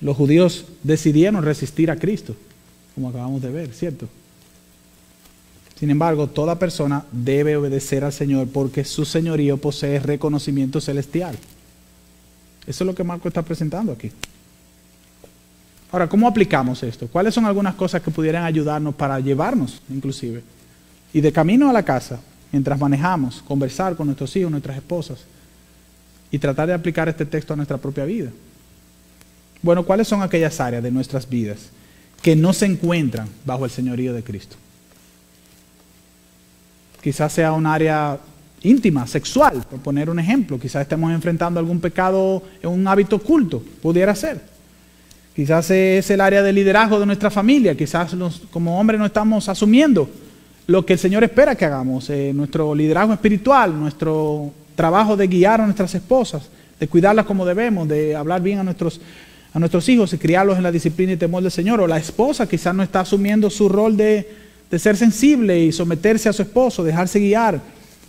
Los 0.00 0.16
judíos 0.16 0.64
decidieron 0.82 1.44
resistir 1.44 1.90
a 1.90 1.96
Cristo, 1.96 2.34
como 2.94 3.10
acabamos 3.10 3.42
de 3.42 3.50
ver, 3.50 3.72
¿cierto? 3.72 4.08
Sin 5.78 5.90
embargo, 5.90 6.28
toda 6.28 6.58
persona 6.58 7.04
debe 7.12 7.56
obedecer 7.56 8.04
al 8.04 8.12
Señor 8.12 8.48
porque 8.48 8.84
su 8.84 9.04
señorío 9.04 9.58
posee 9.58 10.00
reconocimiento 10.00 10.80
celestial. 10.80 11.36
Eso 12.66 12.84
es 12.84 12.86
lo 12.86 12.94
que 12.94 13.04
Marco 13.04 13.28
está 13.28 13.42
presentando 13.42 13.92
aquí. 13.92 14.10
Ahora, 15.92 16.08
¿cómo 16.08 16.26
aplicamos 16.26 16.82
esto? 16.82 17.06
¿Cuáles 17.06 17.34
son 17.34 17.44
algunas 17.44 17.74
cosas 17.74 18.00
que 18.00 18.10
pudieran 18.10 18.44
ayudarnos 18.44 18.94
para 18.94 19.20
llevarnos, 19.20 19.82
inclusive? 19.90 20.42
Y 21.12 21.20
de 21.20 21.32
camino 21.32 21.68
a 21.68 21.72
la 21.72 21.82
casa, 21.82 22.18
mientras 22.50 22.80
manejamos, 22.80 23.42
conversar 23.42 23.94
con 23.94 24.06
nuestros 24.06 24.34
hijos, 24.36 24.50
nuestras 24.50 24.76
esposas, 24.76 25.26
y 26.34 26.38
tratar 26.40 26.66
de 26.66 26.74
aplicar 26.74 27.08
este 27.08 27.24
texto 27.24 27.52
a 27.52 27.56
nuestra 27.56 27.76
propia 27.76 28.04
vida. 28.04 28.28
Bueno, 29.62 29.84
¿cuáles 29.84 30.08
son 30.08 30.20
aquellas 30.20 30.58
áreas 30.58 30.82
de 30.82 30.90
nuestras 30.90 31.28
vidas 31.28 31.70
que 32.20 32.34
no 32.34 32.52
se 32.52 32.66
encuentran 32.66 33.28
bajo 33.44 33.64
el 33.64 33.70
señorío 33.70 34.12
de 34.12 34.24
Cristo? 34.24 34.56
Quizás 37.00 37.32
sea 37.32 37.52
un 37.52 37.66
área 37.66 38.18
íntima, 38.64 39.06
sexual, 39.06 39.64
por 39.70 39.78
poner 39.78 40.10
un 40.10 40.18
ejemplo. 40.18 40.58
Quizás 40.58 40.82
estemos 40.82 41.12
enfrentando 41.12 41.60
algún 41.60 41.78
pecado 41.78 42.42
en 42.60 42.70
un 42.70 42.88
hábito 42.88 43.14
oculto, 43.14 43.62
pudiera 43.80 44.12
ser. 44.16 44.40
Quizás 45.36 45.70
es 45.70 46.10
el 46.10 46.20
área 46.20 46.42
de 46.42 46.52
liderazgo 46.52 46.98
de 46.98 47.06
nuestra 47.06 47.30
familia. 47.30 47.76
Quizás 47.76 48.12
como 48.50 48.80
hombres 48.80 48.98
no 48.98 49.06
estamos 49.06 49.48
asumiendo 49.48 50.10
lo 50.66 50.84
que 50.84 50.94
el 50.94 50.98
Señor 50.98 51.22
espera 51.22 51.54
que 51.54 51.64
hagamos. 51.64 52.10
Eh, 52.10 52.32
nuestro 52.34 52.74
liderazgo 52.74 53.12
espiritual, 53.12 53.78
nuestro 53.78 54.52
trabajo 54.74 55.16
de 55.16 55.26
guiar 55.26 55.60
a 55.60 55.64
nuestras 55.64 55.94
esposas, 55.94 56.48
de 56.78 56.88
cuidarlas 56.88 57.26
como 57.26 57.46
debemos, 57.46 57.88
de 57.88 58.16
hablar 58.16 58.42
bien 58.42 58.58
a 58.58 58.64
nuestros, 58.64 59.00
a 59.52 59.58
nuestros 59.58 59.88
hijos 59.88 60.12
y 60.12 60.18
criarlos 60.18 60.56
en 60.56 60.62
la 60.62 60.72
disciplina 60.72 61.12
y 61.12 61.16
temor 61.16 61.42
del 61.42 61.52
Señor. 61.52 61.80
O 61.80 61.86
la 61.86 61.98
esposa 61.98 62.48
quizás 62.48 62.74
no 62.74 62.82
está 62.82 63.00
asumiendo 63.00 63.50
su 63.50 63.68
rol 63.68 63.96
de, 63.96 64.28
de 64.70 64.78
ser 64.78 64.96
sensible 64.96 65.58
y 65.58 65.72
someterse 65.72 66.28
a 66.28 66.32
su 66.32 66.42
esposo, 66.42 66.82
dejarse 66.82 67.18
guiar, 67.18 67.60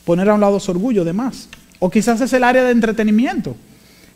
poner 0.04 0.30
a 0.30 0.34
un 0.34 0.41
lado 0.41 0.60
su 0.60 0.71
orgullo, 0.71 1.04
demás. 1.04 1.47
O 1.80 1.89
quizás 1.89 2.21
es 2.21 2.34
el 2.34 2.43
área 2.43 2.63
de 2.63 2.71
entretenimiento. 2.71 3.56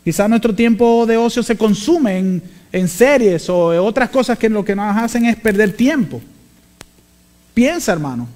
Quizás 0.04 0.28
nuestro 0.28 0.54
tiempo 0.54 1.04
de 1.06 1.16
ocio 1.16 1.42
se 1.42 1.56
consume 1.56 2.18
en, 2.18 2.42
en 2.72 2.88
series 2.88 3.48
o 3.50 3.68
otras 3.84 4.10
cosas 4.10 4.38
que 4.38 4.48
lo 4.48 4.64
que 4.64 4.74
nos 4.74 4.96
hacen 4.96 5.26
es 5.26 5.36
perder 5.36 5.72
tiempo. 5.72 6.20
Piensa, 7.52 7.92
hermano, 7.92 8.26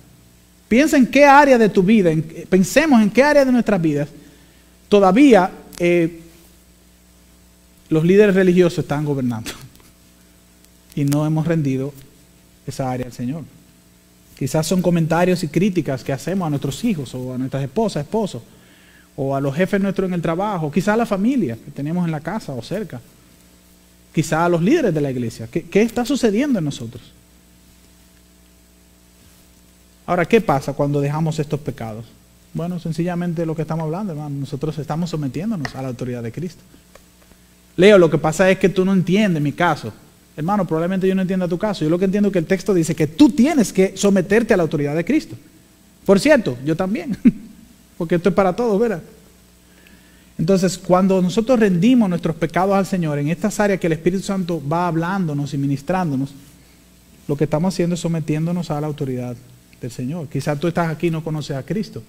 Piensa 0.68 0.96
en 0.96 1.06
qué 1.06 1.24
área 1.24 1.58
de 1.58 1.68
tu 1.68 1.82
vida, 1.82 2.10
pensemos 2.48 3.00
en 3.02 3.10
qué 3.10 3.22
área 3.22 3.44
de 3.44 3.52
nuestras 3.52 3.80
vidas 3.80 4.08
todavía 4.88 5.50
eh, 5.78 6.20
los 7.88 8.04
líderes 8.04 8.34
religiosos 8.34 8.80
están 8.80 9.04
gobernando 9.04 9.50
y 10.94 11.04
no 11.04 11.26
hemos 11.26 11.46
rendido 11.46 11.92
esa 12.66 12.90
área 12.90 13.06
al 13.06 13.12
Señor. 13.12 13.42
Quizás 14.38 14.66
son 14.66 14.82
comentarios 14.82 15.42
y 15.44 15.48
críticas 15.48 16.02
que 16.02 16.12
hacemos 16.12 16.46
a 16.46 16.50
nuestros 16.50 16.82
hijos 16.84 17.14
o 17.14 17.34
a 17.34 17.38
nuestras 17.38 17.62
esposas, 17.62 18.04
esposos, 18.04 18.42
o 19.16 19.34
a 19.34 19.40
los 19.40 19.54
jefes 19.54 19.80
nuestros 19.80 20.08
en 20.08 20.14
el 20.14 20.22
trabajo, 20.22 20.70
quizás 20.72 20.94
a 20.94 20.96
la 20.96 21.06
familia 21.06 21.56
que 21.56 21.70
tenemos 21.70 22.04
en 22.04 22.10
la 22.10 22.20
casa 22.20 22.52
o 22.52 22.62
cerca. 22.62 23.00
quizá 24.12 24.44
a 24.44 24.48
los 24.48 24.62
líderes 24.62 24.94
de 24.94 25.00
la 25.00 25.10
iglesia. 25.10 25.48
¿Qué, 25.48 25.64
qué 25.64 25.82
está 25.82 26.04
sucediendo 26.04 26.60
en 26.60 26.64
nosotros? 26.64 27.02
Ahora, 30.06 30.26
¿qué 30.26 30.40
pasa 30.40 30.72
cuando 30.72 31.00
dejamos 31.00 31.38
estos 31.38 31.60
pecados? 31.60 32.04
Bueno, 32.52 32.78
sencillamente 32.78 33.46
lo 33.46 33.56
que 33.56 33.62
estamos 33.62 33.84
hablando, 33.84 34.12
hermano. 34.12 34.36
Nosotros 34.36 34.78
estamos 34.78 35.10
sometiéndonos 35.10 35.74
a 35.74 35.82
la 35.82 35.88
autoridad 35.88 36.22
de 36.22 36.30
Cristo. 36.30 36.62
Leo, 37.76 37.98
lo 37.98 38.10
que 38.10 38.18
pasa 38.18 38.48
es 38.50 38.58
que 38.58 38.68
tú 38.68 38.84
no 38.84 38.92
entiendes 38.92 39.42
mi 39.42 39.52
caso. 39.52 39.92
Hermano, 40.36 40.66
probablemente 40.66 41.08
yo 41.08 41.14
no 41.14 41.22
entienda 41.22 41.48
tu 41.48 41.58
caso. 41.58 41.84
Yo 41.84 41.90
lo 41.90 41.98
que 41.98 42.04
entiendo 42.04 42.28
es 42.28 42.32
que 42.32 42.38
el 42.38 42.46
texto 42.46 42.74
dice 42.74 42.94
que 42.94 43.06
tú 43.06 43.30
tienes 43.30 43.72
que 43.72 43.96
someterte 43.96 44.54
a 44.54 44.56
la 44.56 44.62
autoridad 44.62 44.94
de 44.94 45.04
Cristo. 45.04 45.36
Por 46.04 46.20
cierto, 46.20 46.56
yo 46.64 46.76
también. 46.76 47.16
Porque 47.98 48.16
esto 48.16 48.28
es 48.28 48.34
para 48.34 48.54
todos, 48.54 48.78
¿verdad? 48.78 49.02
Entonces, 50.36 50.76
cuando 50.76 51.22
nosotros 51.22 51.58
rendimos 51.58 52.08
nuestros 52.08 52.36
pecados 52.36 52.74
al 52.74 52.86
Señor 52.86 53.18
en 53.18 53.28
estas 53.28 53.58
áreas 53.58 53.80
que 53.80 53.86
el 53.86 53.92
Espíritu 53.92 54.22
Santo 54.22 54.62
va 54.68 54.88
hablándonos 54.88 55.54
y 55.54 55.58
ministrándonos, 55.58 56.34
lo 57.26 57.36
que 57.36 57.44
estamos 57.44 57.72
haciendo 57.72 57.94
es 57.94 58.00
sometiéndonos 58.00 58.70
a 58.70 58.80
la 58.80 58.86
autoridad 58.86 59.36
del 59.84 59.92
Señor. 59.92 60.28
Quizás 60.28 60.58
tú 60.58 60.68
estás 60.68 60.88
aquí 60.88 61.08
y 61.08 61.10
no 61.10 61.22
conoces 61.22 61.56
a 61.56 61.62
Cristo. 61.62 62.02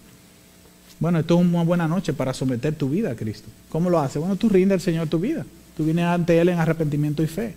Bueno, 1.00 1.20
esto 1.20 1.40
es 1.40 1.46
una 1.46 1.64
buena 1.64 1.88
noche 1.88 2.14
para 2.14 2.34
someter 2.34 2.74
tu 2.76 2.90
vida 2.90 3.12
a 3.12 3.16
Cristo. 3.16 3.48
¿Cómo 3.70 3.90
lo 3.90 4.00
haces? 4.00 4.18
Bueno, 4.18 4.36
tú 4.36 4.50
rindes 4.50 4.76
al 4.76 4.82
Señor 4.82 5.08
tu 5.08 5.20
vida. 5.20 5.46
Tú 5.76 5.84
vienes 5.84 6.06
ante 6.06 6.40
Él 6.40 6.50
en 6.50 6.60
arrepentimiento 6.60 7.22
y 7.22 7.28
fe. 7.28 7.54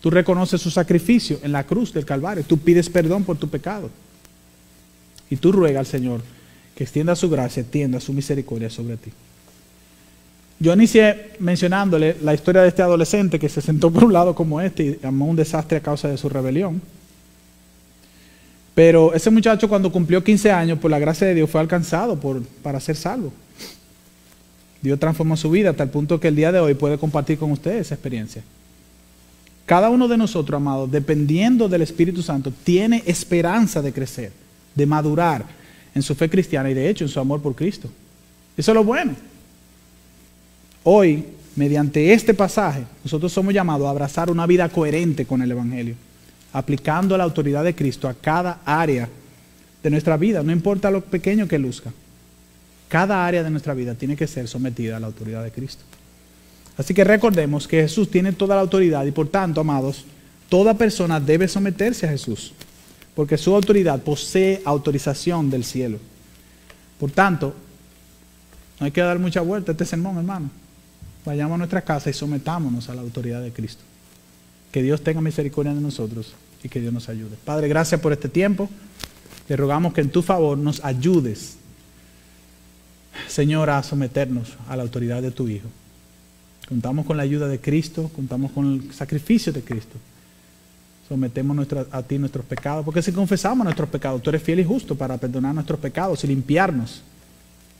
Tú 0.00 0.10
reconoces 0.10 0.60
su 0.60 0.70
sacrificio 0.70 1.38
en 1.42 1.52
la 1.52 1.64
cruz 1.64 1.92
del 1.92 2.04
Calvario. 2.04 2.44
Tú 2.44 2.58
pides 2.58 2.90
perdón 2.90 3.24
por 3.24 3.36
tu 3.36 3.48
pecado. 3.48 3.90
Y 5.30 5.36
tú 5.36 5.52
ruegas 5.52 5.80
al 5.80 5.86
Señor 5.86 6.20
que 6.74 6.84
extienda 6.84 7.16
su 7.16 7.30
gracia, 7.30 7.62
extienda 7.62 8.00
su 8.00 8.12
misericordia 8.12 8.70
sobre 8.70 8.96
ti. 8.96 9.10
Yo 10.58 10.72
inicié 10.72 11.32
mencionándole 11.38 12.16
la 12.22 12.34
historia 12.34 12.62
de 12.62 12.68
este 12.68 12.82
adolescente 12.82 13.38
que 13.38 13.48
se 13.48 13.60
sentó 13.60 13.90
por 13.90 14.04
un 14.04 14.12
lado 14.12 14.34
como 14.34 14.60
este 14.60 14.82
y 14.82 14.98
llamó 15.02 15.26
un 15.26 15.36
desastre 15.36 15.78
a 15.78 15.82
causa 15.82 16.08
de 16.08 16.16
su 16.16 16.28
rebelión. 16.28 16.80
Pero 18.76 19.14
ese 19.14 19.30
muchacho 19.30 19.70
cuando 19.70 19.90
cumplió 19.90 20.22
15 20.22 20.52
años, 20.52 20.78
por 20.78 20.90
la 20.90 20.98
gracia 20.98 21.26
de 21.26 21.34
Dios, 21.34 21.48
fue 21.48 21.62
alcanzado 21.62 22.20
por, 22.20 22.42
para 22.62 22.78
ser 22.78 22.94
salvo. 22.94 23.32
Dios 24.82 25.00
transformó 25.00 25.34
su 25.38 25.48
vida 25.48 25.70
hasta 25.70 25.82
el 25.82 25.88
punto 25.88 26.20
que 26.20 26.28
el 26.28 26.36
día 26.36 26.52
de 26.52 26.60
hoy 26.60 26.74
puede 26.74 26.98
compartir 26.98 27.38
con 27.38 27.50
ustedes 27.50 27.86
esa 27.86 27.94
experiencia. 27.94 28.42
Cada 29.64 29.88
uno 29.88 30.08
de 30.08 30.18
nosotros, 30.18 30.58
amados, 30.58 30.90
dependiendo 30.90 31.70
del 31.70 31.80
Espíritu 31.80 32.20
Santo, 32.20 32.52
tiene 32.64 33.02
esperanza 33.06 33.80
de 33.80 33.94
crecer, 33.94 34.30
de 34.74 34.84
madurar 34.84 35.46
en 35.94 36.02
su 36.02 36.14
fe 36.14 36.28
cristiana 36.28 36.70
y 36.70 36.74
de 36.74 36.90
hecho 36.90 37.02
en 37.02 37.08
su 37.08 37.18
amor 37.18 37.40
por 37.40 37.54
Cristo. 37.54 37.88
Eso 38.58 38.72
es 38.72 38.74
lo 38.74 38.84
bueno. 38.84 39.16
Hoy, 40.84 41.24
mediante 41.56 42.12
este 42.12 42.34
pasaje, 42.34 42.84
nosotros 43.02 43.32
somos 43.32 43.54
llamados 43.54 43.86
a 43.86 43.90
abrazar 43.90 44.30
una 44.30 44.46
vida 44.46 44.68
coherente 44.68 45.24
con 45.24 45.40
el 45.40 45.50
Evangelio, 45.50 45.94
aplicando 46.56 47.18
la 47.18 47.24
autoridad 47.24 47.64
de 47.64 47.74
Cristo 47.74 48.08
a 48.08 48.14
cada 48.14 48.60
área 48.64 49.06
de 49.82 49.90
nuestra 49.90 50.16
vida, 50.16 50.42
no 50.42 50.50
importa 50.50 50.90
lo 50.90 51.02
pequeño 51.02 51.46
que 51.46 51.58
luzca. 51.58 51.92
Cada 52.88 53.26
área 53.26 53.42
de 53.42 53.50
nuestra 53.50 53.74
vida 53.74 53.94
tiene 53.94 54.16
que 54.16 54.26
ser 54.26 54.48
sometida 54.48 54.96
a 54.96 55.00
la 55.00 55.08
autoridad 55.08 55.44
de 55.44 55.50
Cristo. 55.50 55.82
Así 56.78 56.94
que 56.94 57.04
recordemos 57.04 57.68
que 57.68 57.82
Jesús 57.82 58.10
tiene 58.10 58.32
toda 58.32 58.54
la 58.54 58.62
autoridad 58.62 59.04
y 59.04 59.10
por 59.10 59.28
tanto, 59.28 59.60
amados, 59.60 60.06
toda 60.48 60.72
persona 60.72 61.20
debe 61.20 61.46
someterse 61.46 62.06
a 62.06 62.10
Jesús, 62.10 62.54
porque 63.14 63.36
su 63.36 63.54
autoridad 63.54 64.00
posee 64.00 64.62
autorización 64.64 65.50
del 65.50 65.62
cielo. 65.62 65.98
Por 66.98 67.10
tanto, 67.10 67.54
no 68.80 68.86
hay 68.86 68.92
que 68.92 69.02
dar 69.02 69.18
mucha 69.18 69.42
vuelta 69.42 69.72
a 69.72 69.74
este 69.74 69.84
sermón, 69.84 70.16
hermano. 70.16 70.48
Vayamos 71.26 71.56
a 71.56 71.58
nuestra 71.58 71.82
casa 71.82 72.08
y 72.08 72.14
sometámonos 72.14 72.88
a 72.88 72.94
la 72.94 73.02
autoridad 73.02 73.42
de 73.42 73.52
Cristo. 73.52 73.82
Que 74.72 74.82
Dios 74.82 75.02
tenga 75.02 75.20
misericordia 75.20 75.74
de 75.74 75.82
nosotros 75.82 76.34
y 76.62 76.68
que 76.68 76.80
Dios 76.80 76.92
nos 76.92 77.08
ayude. 77.08 77.36
Padre, 77.44 77.68
gracias 77.68 78.00
por 78.00 78.12
este 78.12 78.28
tiempo. 78.28 78.68
Te 79.46 79.56
rogamos 79.56 79.92
que 79.92 80.00
en 80.00 80.10
tu 80.10 80.22
favor 80.22 80.58
nos 80.58 80.84
ayudes, 80.84 81.56
Señor, 83.28 83.70
a 83.70 83.82
someternos 83.82 84.54
a 84.68 84.76
la 84.76 84.82
autoridad 84.82 85.22
de 85.22 85.30
tu 85.30 85.48
Hijo. 85.48 85.68
Contamos 86.68 87.06
con 87.06 87.16
la 87.16 87.22
ayuda 87.22 87.46
de 87.46 87.60
Cristo, 87.60 88.10
contamos 88.14 88.50
con 88.50 88.74
el 88.74 88.92
sacrificio 88.92 89.52
de 89.52 89.62
Cristo. 89.62 89.96
Sometemos 91.08 91.68
a 91.92 92.02
ti 92.02 92.18
nuestros 92.18 92.44
pecados, 92.44 92.84
porque 92.84 93.00
si 93.00 93.12
confesamos 93.12 93.64
nuestros 93.64 93.88
pecados, 93.88 94.20
tú 94.20 94.30
eres 94.30 94.42
fiel 94.42 94.58
y 94.58 94.64
justo 94.64 94.96
para 94.96 95.16
perdonar 95.16 95.54
nuestros 95.54 95.78
pecados 95.78 96.24
y 96.24 96.26
limpiarnos 96.26 97.02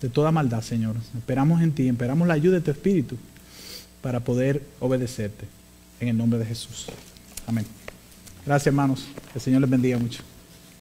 de 0.01 0.09
toda 0.09 0.31
maldad, 0.31 0.63
Señor. 0.63 0.95
Esperamos 1.17 1.61
en 1.63 1.73
ti, 1.73 1.89
esperamos 1.89 2.29
la 2.29 2.35
ayuda 2.35 2.57
de 2.57 2.61
tu 2.61 2.71
Espíritu 2.71 3.17
para 4.01 4.21
poder 4.21 4.63
obedecerte. 4.79 5.47
En 5.99 6.09
el 6.09 6.17
nombre 6.17 6.39
de 6.39 6.45
Jesús. 6.45 6.87
Amén. 7.47 7.65
Gracias, 8.47 8.69
hermanos. 8.69 9.09
Que 9.33 9.39
el 9.39 9.41
Señor 9.41 9.61
les 9.61 9.71
bendiga 9.71 9.99
mucho. 9.99 10.23